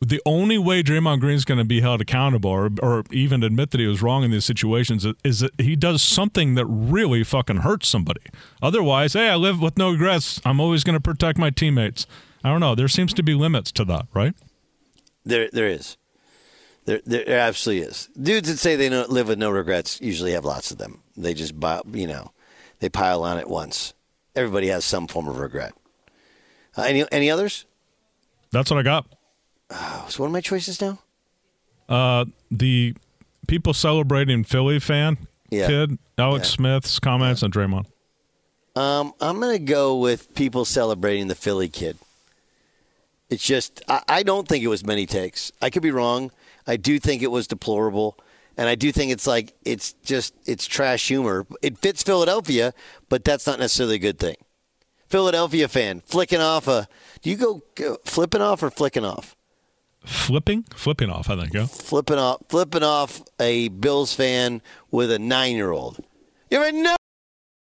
the 0.02 0.22
only 0.26 0.58
way 0.58 0.82
Draymond 0.82 1.20
Green's 1.20 1.44
going 1.44 1.58
to 1.58 1.66
be 1.66 1.82
held 1.82 2.00
accountable 2.00 2.50
or, 2.50 2.70
or 2.82 3.04
even 3.12 3.44
admit 3.44 3.72
that 3.72 3.82
he 3.82 3.88
was 3.88 4.02
wrong 4.02 4.24
in 4.24 4.32
these 4.32 4.46
situations 4.46 5.06
is 5.26 5.40
that 5.42 5.52
he 5.60 5.76
does 5.76 6.02
something 6.02 6.56
that 6.56 6.66
really 6.66 7.24
fucking 7.24 7.58
hurts 7.58 7.90
somebody. 7.90 8.22
Otherwise, 8.62 9.14
hey, 9.14 9.30
I 9.30 9.36
live 9.36 9.62
with 9.62 9.78
no 9.78 9.92
regrets. 9.92 10.40
I'm 10.46 10.62
always 10.62 10.86
going 10.86 10.94
to 10.94 11.02
protect 11.02 11.38
my 11.38 11.50
teammates. 11.50 12.08
I 12.44 12.50
don't 12.50 12.62
know. 12.62 12.76
There 12.76 12.88
seems 12.88 13.14
to 13.16 13.24
be 13.24 13.34
limits 13.34 13.74
to 13.74 13.86
that, 13.86 14.08
right? 14.14 14.34
There, 15.26 15.50
there 15.52 15.68
is. 15.68 15.98
There, 16.90 17.02
there 17.06 17.40
absolutely 17.40 17.86
is. 17.88 18.10
Dudes 18.20 18.50
that 18.50 18.58
say 18.58 18.76
they 18.76 18.90
live 18.90 19.28
with 19.28 19.38
no 19.38 19.52
regrets 19.52 20.02
usually 20.02 20.32
have 20.32 20.44
lots 20.44 20.72
of 20.72 20.80
them. 20.80 21.04
They 21.16 21.36
just, 21.36 21.54
you 21.94 22.08
know, 22.08 22.32
they 22.80 22.90
pile 22.90 23.24
on 23.24 23.38
at 23.38 23.48
once. 23.48 23.94
Everybody 24.36 24.68
has 24.70 24.86
some 24.86 25.06
form 25.06 25.28
of 25.28 25.38
regret. 25.38 25.74
Uh, 26.76 26.82
any 26.84 27.06
any 27.12 27.30
others? 27.30 27.66
That's 28.52 28.72
what 28.72 28.80
I 28.80 28.82
got. 28.82 29.06
Uh, 29.70 30.08
so 30.08 30.24
what 30.24 30.30
are 30.30 30.34
my 30.34 30.42
choices 30.42 30.82
now? 30.82 30.98
Uh, 31.88 32.26
the 32.50 32.96
people 33.48 33.76
celebrating 33.76 34.44
Philly 34.44 34.80
fan 34.80 35.28
Yeah. 35.52 35.68
kid, 35.68 36.00
Alex 36.18 36.50
Yeah. 36.50 36.56
Smith's 36.56 36.98
comments 37.00 37.44
on 37.44 37.52
Draymond. 37.52 37.86
Um, 38.76 39.14
I'm 39.22 39.40
going 39.40 39.58
to 39.60 39.64
go 39.64 39.96
with 39.98 40.34
people 40.34 40.66
celebrating 40.66 41.28
the 41.28 41.36
Philly 41.36 41.70
kid. 41.70 42.00
It's 43.30 43.44
just, 43.44 43.84
I, 43.88 44.02
I 44.08 44.24
don't 44.24 44.48
think 44.48 44.64
it 44.64 44.68
was 44.70 44.84
many 44.84 45.06
takes. 45.06 45.52
I 45.62 45.70
could 45.70 45.84
be 45.84 45.92
wrong. 45.92 46.32
I 46.70 46.78
do 46.78 47.00
think 47.00 47.24
it 47.24 47.32
was 47.32 47.48
deplorable. 47.48 48.16
And 48.56 48.70
I 48.70 48.76
do 48.76 48.92
think 48.92 49.12
it's 49.12 49.26
like, 49.26 49.56
it's 49.66 49.94
just, 50.04 50.36
it's 50.46 50.68
trash 50.68 51.08
humor. 51.08 51.48
It 51.64 51.80
fits 51.80 52.04
Philadelphia, 52.04 52.76
but 53.10 53.24
that's 53.24 53.48
not 53.48 53.58
necessarily 53.58 53.96
a 53.96 54.00
good 54.00 54.20
thing. 54.20 54.36
Philadelphia 55.08 55.68
fan 55.68 56.02
flicking 56.06 56.40
off 56.40 56.68
a, 56.68 56.88
do 57.24 57.32
you 57.32 57.36
go 57.36 57.64
go 57.74 57.98
flipping 58.06 58.42
off 58.42 58.62
or 58.62 58.70
flicking 58.70 59.04
off? 59.04 59.36
Flipping, 60.06 60.64
flipping 60.76 61.10
off. 61.10 61.30
I 61.32 61.38
think. 61.38 61.54
Yeah. 61.54 61.66
Flipping 61.66 62.20
off, 62.20 62.44
flipping 62.50 62.84
off 62.84 63.24
a 63.40 63.70
Bills 63.70 64.14
fan 64.14 64.62
with 64.92 65.12
a 65.12 65.18
nine 65.18 65.56
year 65.56 65.72
old. 65.72 66.04
You're 66.52 66.66
a 66.66 66.72
no. 66.72 66.96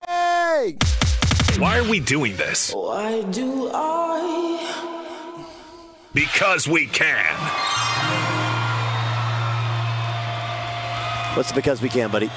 Why 0.06 1.80
are 1.80 1.90
we 1.90 2.00
doing 2.00 2.38
this? 2.38 2.74
Why 2.74 3.24
do 3.24 3.70
I? 3.74 5.44
Because 6.14 6.68
we 6.68 6.86
can. 6.88 7.73
What's 11.36 11.50
the 11.50 11.56
because 11.56 11.82
we 11.82 11.90
can, 11.90 12.12
buddy? 12.12 12.30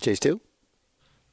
Chase 0.00 0.20
two. 0.20 0.40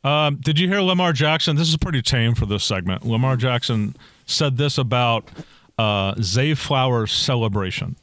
Um, 0.04 0.36
did 0.38 0.60
you 0.60 0.67
hear 0.67 0.82
Lamar 0.82 1.12
Jackson? 1.12 1.56
This 1.58 1.67
is 1.67 1.78
pretty 1.78 2.02
tame 2.02 2.34
for 2.36 2.46
this 2.46 2.63
segment. 2.63 3.06
Lamar 3.06 3.36
Jackson 3.36 3.96
said 4.26 4.58
this 4.58 4.78
about 4.78 5.28
uh, 5.78 6.15
Zay 6.22 6.54
Flowers' 6.54 7.12
celebration. 7.12 7.96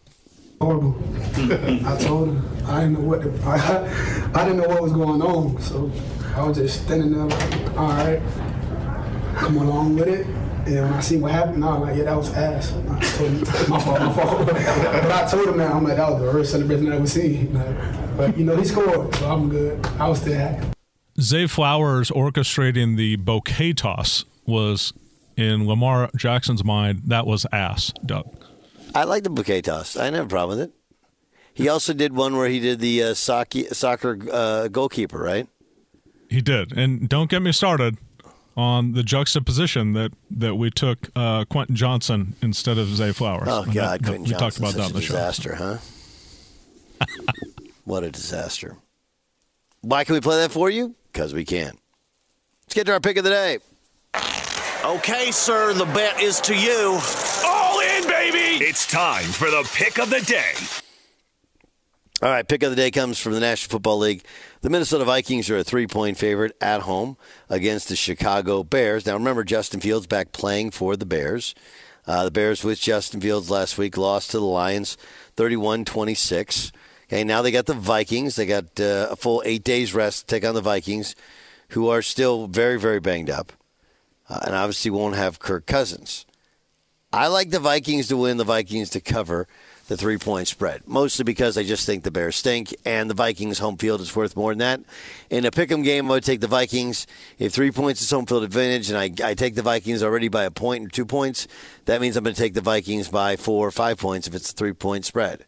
horrible. 0.61 0.97
I 1.37 1.97
told 2.01 2.29
him 2.29 2.67
I 2.67 2.81
didn't 2.81 2.95
know 2.95 3.01
what 3.01 3.23
the, 3.23 3.43
I, 3.45 4.31
I 4.35 4.45
didn't 4.45 4.59
know 4.59 4.69
what 4.69 4.83
was 4.83 4.93
going 4.93 5.23
on, 5.23 5.61
so 5.63 5.91
I 6.37 6.47
was 6.47 6.59
just 6.59 6.83
standing 6.85 7.13
there 7.13 7.25
like, 7.25 7.79
all 7.79 7.89
right, 7.89 8.21
come 9.37 9.57
along 9.57 9.97
with 9.97 10.09
it. 10.09 10.27
And 10.67 10.77
when 10.77 10.93
I 10.95 11.01
see 11.01 11.19
what 11.19 11.31
happened, 11.31 11.63
I 11.63 11.77
was 11.77 11.89
like, 11.89 11.97
yeah, 11.97 12.05
that 12.05 12.17
was 12.17 12.33
ass. 12.33 12.73
I 12.73 13.01
told 13.01 13.31
him, 13.31 13.41
my 13.69 13.81
fault, 13.81 14.01
my 14.01 14.13
fault. 14.13 14.47
but 14.47 15.13
I 15.13 15.27
told 15.31 15.49
him 15.49 15.59
that 15.59 15.71
I'm 15.71 15.85
like, 15.85 15.97
that 15.97 16.11
was 16.11 16.21
the 16.23 16.27
worst 16.27 16.53
celebration 16.53 16.91
I 16.91 16.97
ever 16.97 17.07
seen. 17.07 17.53
Like, 17.53 18.17
but 18.17 18.39
you 18.39 18.45
know, 18.45 18.57
he 18.57 18.65
scored, 18.65 19.15
so 19.17 19.31
I'm 19.31 19.51
good. 19.51 19.85
I 19.99 20.09
was 20.09 20.21
still 20.23 20.35
happy. 20.35 20.67
Zay 21.21 21.47
Flowers 21.47 22.11
orchestrating 22.11 22.97
the 22.97 23.17
bouquet 23.17 23.75
toss 23.75 24.25
was, 24.47 24.95
in 25.37 25.67
Lamar 25.67 26.11
Jackson's 26.17 26.65
mind, 26.65 27.03
that 27.07 27.27
was 27.27 27.47
ass, 27.53 27.93
Doug. 28.05 28.27
I 28.95 29.05
like 29.05 29.23
the 29.23 29.31
bouquet 29.31 29.61
toss. 29.61 29.97
I 29.97 30.05
didn't 30.05 30.17
have 30.17 30.27
a 30.27 30.29
problem 30.29 30.59
with 30.59 30.69
it. 30.69 30.75
He 31.53 31.69
also 31.69 31.93
did 31.93 32.15
one 32.15 32.37
where 32.37 32.49
he 32.49 32.59
did 32.59 32.81
the 32.81 33.03
uh, 33.03 33.15
soccer, 33.15 33.75
soccer 33.75 34.19
uh, 34.33 34.69
goalkeeper, 34.69 35.19
right? 35.19 35.47
He 36.31 36.41
did. 36.41 36.77
And 36.77 37.09
don't 37.09 37.31
get 37.31 37.43
me 37.43 37.53
started 37.53 37.99
on 38.57 38.93
the 38.93 39.03
juxtaposition 39.03 39.93
that, 39.95 40.13
that 40.31 40.55
we 40.57 40.71
took 40.71 41.09
uh, 41.17 41.45
Quentin 41.47 41.75
Johnston 41.77 42.35
instead 42.43 42.79
of 42.79 42.89
Zay 42.89 43.13
Flowers. 43.13 43.49
Oh 43.49 43.65
God, 43.65 43.75
that- 43.75 44.03
Quentin 44.05 44.25
we 44.25 44.31
talked 44.31 44.59
about 44.59 44.73
such 44.73 44.77
that 44.77 44.85
a 44.85 44.89
in 44.89 44.93
the 44.95 45.01
show. 45.03 45.13
disaster, 45.15 45.55
huh? 45.57 45.79
what 47.85 48.05
a 48.05 48.11
disaster! 48.11 48.77
Why 49.83 50.05
can 50.05 50.15
we 50.15 50.21
play 50.21 50.37
that 50.39 50.51
for 50.53 50.71
you? 50.71 50.95
Because 51.13 51.35
we 51.35 51.45
can. 51.45 51.77
Let's 52.65 52.75
get 52.75 52.87
to 52.87 52.93
our 52.93 53.01
pick 53.01 53.17
of 53.19 53.25
the 53.25 53.31
day. 53.31 53.59
Okay, 54.85 55.31
sir, 55.31 55.73
the 55.75 55.85
bet 55.87 56.21
is 56.21 56.41
to 56.43 56.55
you. 56.55 56.99
All 57.45 57.81
in, 57.81 58.07
baby! 58.07 58.65
It's 58.65 58.87
time 58.87 59.25
for 59.25 59.51
the 59.51 59.69
pick 59.75 59.99
of 59.99 60.11
the 60.11 60.21
day. 60.21 60.53
All 62.23 62.31
right, 62.31 62.47
pick 62.47 62.63
of 62.63 62.71
the 62.71 62.77
day 62.77 62.91
comes 62.91 63.19
from 63.19 63.33
the 63.33 63.41
National 63.41 63.73
Football 63.73 63.99
League. 63.99 64.23
The 64.65 64.71
Minnesota 64.71 65.05
Vikings 65.05 65.51
are 65.51 65.59
a 65.59 65.63
three-point 65.63 66.17
favorite 66.17 66.57
at 66.59 66.81
home 66.81 67.19
against 67.51 67.91
the 67.91 67.97
Chicago 67.97 68.63
Bears. 68.65 69.05
Now, 69.05 69.13
remember, 69.13 69.45
Justin 69.45 69.79
Fields 69.79 70.07
back 70.07 70.33
playing 70.33 70.71
for 70.71 70.97
the 70.97 71.05
Bears. 71.05 71.55
Uh, 72.07 72.25
the 72.25 72.31
Bears 72.31 72.65
with 72.65 72.81
Justin 72.81 73.21
Fields 73.21 73.51
last 73.51 73.77
week 73.77 73.99
lost 73.99 74.31
to 74.31 74.39
the 74.39 74.47
Lions 74.47 74.97
31-26. 75.37 76.73
Okay, 77.09 77.25
now 77.25 77.43
they 77.43 77.51
got 77.51 77.67
the 77.67 77.75
Vikings. 77.75 78.37
They 78.37 78.47
got 78.47 78.81
uh, 78.81 79.09
a 79.11 79.17
full 79.17 79.43
eight 79.45 79.65
days 79.65 79.93
rest 79.93 80.21
to 80.21 80.35
take 80.35 80.49
on 80.49 80.55
the 80.55 80.63
Vikings, 80.63 81.15
who 81.73 81.91
are 81.91 82.01
still 82.01 82.47
very, 82.47 82.81
very 82.81 83.01
banged 83.01 83.29
up, 83.29 83.53
uh, 84.31 84.41
and 84.47 84.55
obviously 84.55 84.91
won't 84.91 85.15
have 85.15 85.41
Kirk 85.41 85.67
Cousins. 85.67 86.25
I 87.13 87.27
like 87.27 87.51
the 87.51 87.61
Vikings 87.61 88.09
to 88.09 88.17
win, 88.17 88.39
the 88.39 88.45
Vikings 88.45 88.89
to 88.91 89.01
cover. 89.03 89.47
The 89.87 89.97
three 89.97 90.17
point 90.17 90.49
spread, 90.49 90.83
mostly 90.87 91.25
because 91.25 91.59
I 91.59 91.63
just 91.63 91.87
think 91.87 92.05
the 92.05 92.11
Bears 92.11 92.37
stink 92.37 92.75
and 92.85 93.11
the 93.11 93.15
Vikings 93.15 93.59
home 93.59 93.77
field 93.77 94.01
is 94.01 94.15
worth 94.17 94.37
more 94.37 94.53
than 94.53 94.59
that. 94.59 94.81
In 95.31 95.45
a 95.45 95.51
pick 95.51 95.71
'em 95.71 95.83
game, 95.83 96.07
I 96.11 96.15
would 96.15 96.25
take 96.25 96.41
the 96.41 96.47
Vikings. 96.47 97.07
If 97.39 97.53
three 97.53 97.71
points 97.71 98.01
is 98.01 98.11
home 98.11 98.27
field 98.27 98.45
advantage 98.45 98.91
and 98.91 98.99
I, 98.99 99.11
I 99.23 99.35
take 99.35 99.55
the 99.55 99.63
Vikings 99.63 100.03
already 100.03 100.29
by 100.29 100.45
a 100.45 100.51
point 100.51 100.87
or 100.87 100.89
two 100.89 101.05
points, 101.05 101.47
that 101.85 102.01
means 102.01 102.17
I'm 102.17 102.25
going 102.25 102.35
to 102.35 102.41
take 102.41 102.55
the 102.55 102.61
Vikings 102.61 103.09
by 103.09 103.37
four 103.37 103.67
or 103.67 103.71
five 103.71 103.99
points 103.99 104.27
if 104.27 104.35
it's 104.35 104.51
a 104.51 104.55
three 104.55 104.73
point 104.73 105.05
spread. 105.05 105.45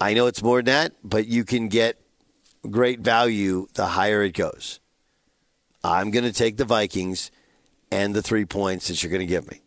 I 0.00 0.14
know 0.14 0.26
it's 0.26 0.42
more 0.42 0.58
than 0.58 0.66
that, 0.66 0.92
but 1.04 1.26
you 1.26 1.44
can 1.44 1.68
get 1.68 2.00
great 2.68 3.00
value 3.00 3.66
the 3.74 3.86
higher 3.86 4.22
it 4.22 4.34
goes. 4.34 4.80
I'm 5.84 6.10
going 6.10 6.24
to 6.24 6.32
take 6.32 6.56
the 6.56 6.64
Vikings 6.64 7.30
and 7.90 8.14
the 8.14 8.22
three 8.22 8.44
points 8.44 8.88
that 8.88 9.02
you're 9.02 9.10
going 9.10 9.20
to 9.20 9.26
give 9.26 9.50
me. 9.50 9.60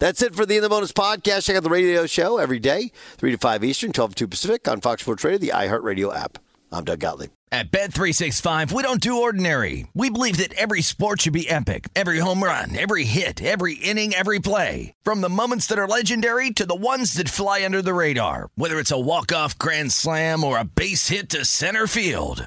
That's 0.00 0.22
it 0.22 0.34
for 0.34 0.46
the 0.46 0.56
In 0.56 0.62
the 0.62 0.70
Bonus 0.70 0.92
podcast. 0.92 1.44
Check 1.44 1.56
out 1.56 1.62
the 1.62 1.68
radio 1.68 2.06
show 2.06 2.38
every 2.38 2.58
day, 2.58 2.90
3 3.18 3.32
to 3.32 3.36
5 3.36 3.62
Eastern, 3.62 3.92
12 3.92 4.14
to 4.14 4.24
2 4.24 4.28
Pacific 4.28 4.66
on 4.66 4.80
Fox 4.80 5.02
Sports 5.02 5.22
Radio, 5.24 5.38
the 5.38 5.52
iHeartRadio 5.54 6.16
app. 6.16 6.38
I'm 6.72 6.84
Doug 6.84 7.00
Gottlieb. 7.00 7.32
At 7.52 7.70
Bet365, 7.70 8.72
we 8.72 8.82
don't 8.82 9.00
do 9.02 9.20
ordinary. 9.20 9.86
We 9.92 10.08
believe 10.08 10.38
that 10.38 10.54
every 10.54 10.80
sport 10.80 11.20
should 11.20 11.34
be 11.34 11.50
epic. 11.50 11.88
Every 11.94 12.18
home 12.18 12.42
run, 12.42 12.78
every 12.78 13.04
hit, 13.04 13.42
every 13.42 13.74
inning, 13.74 14.14
every 14.14 14.38
play. 14.38 14.94
From 15.02 15.20
the 15.20 15.28
moments 15.28 15.66
that 15.66 15.78
are 15.78 15.88
legendary 15.88 16.50
to 16.52 16.64
the 16.64 16.74
ones 16.74 17.12
that 17.14 17.28
fly 17.28 17.62
under 17.62 17.82
the 17.82 17.92
radar. 17.92 18.48
Whether 18.54 18.78
it's 18.78 18.92
a 18.92 18.98
walk-off 18.98 19.58
grand 19.58 19.92
slam 19.92 20.44
or 20.44 20.58
a 20.58 20.64
base 20.64 21.08
hit 21.08 21.28
to 21.30 21.44
center 21.44 21.86
field. 21.86 22.46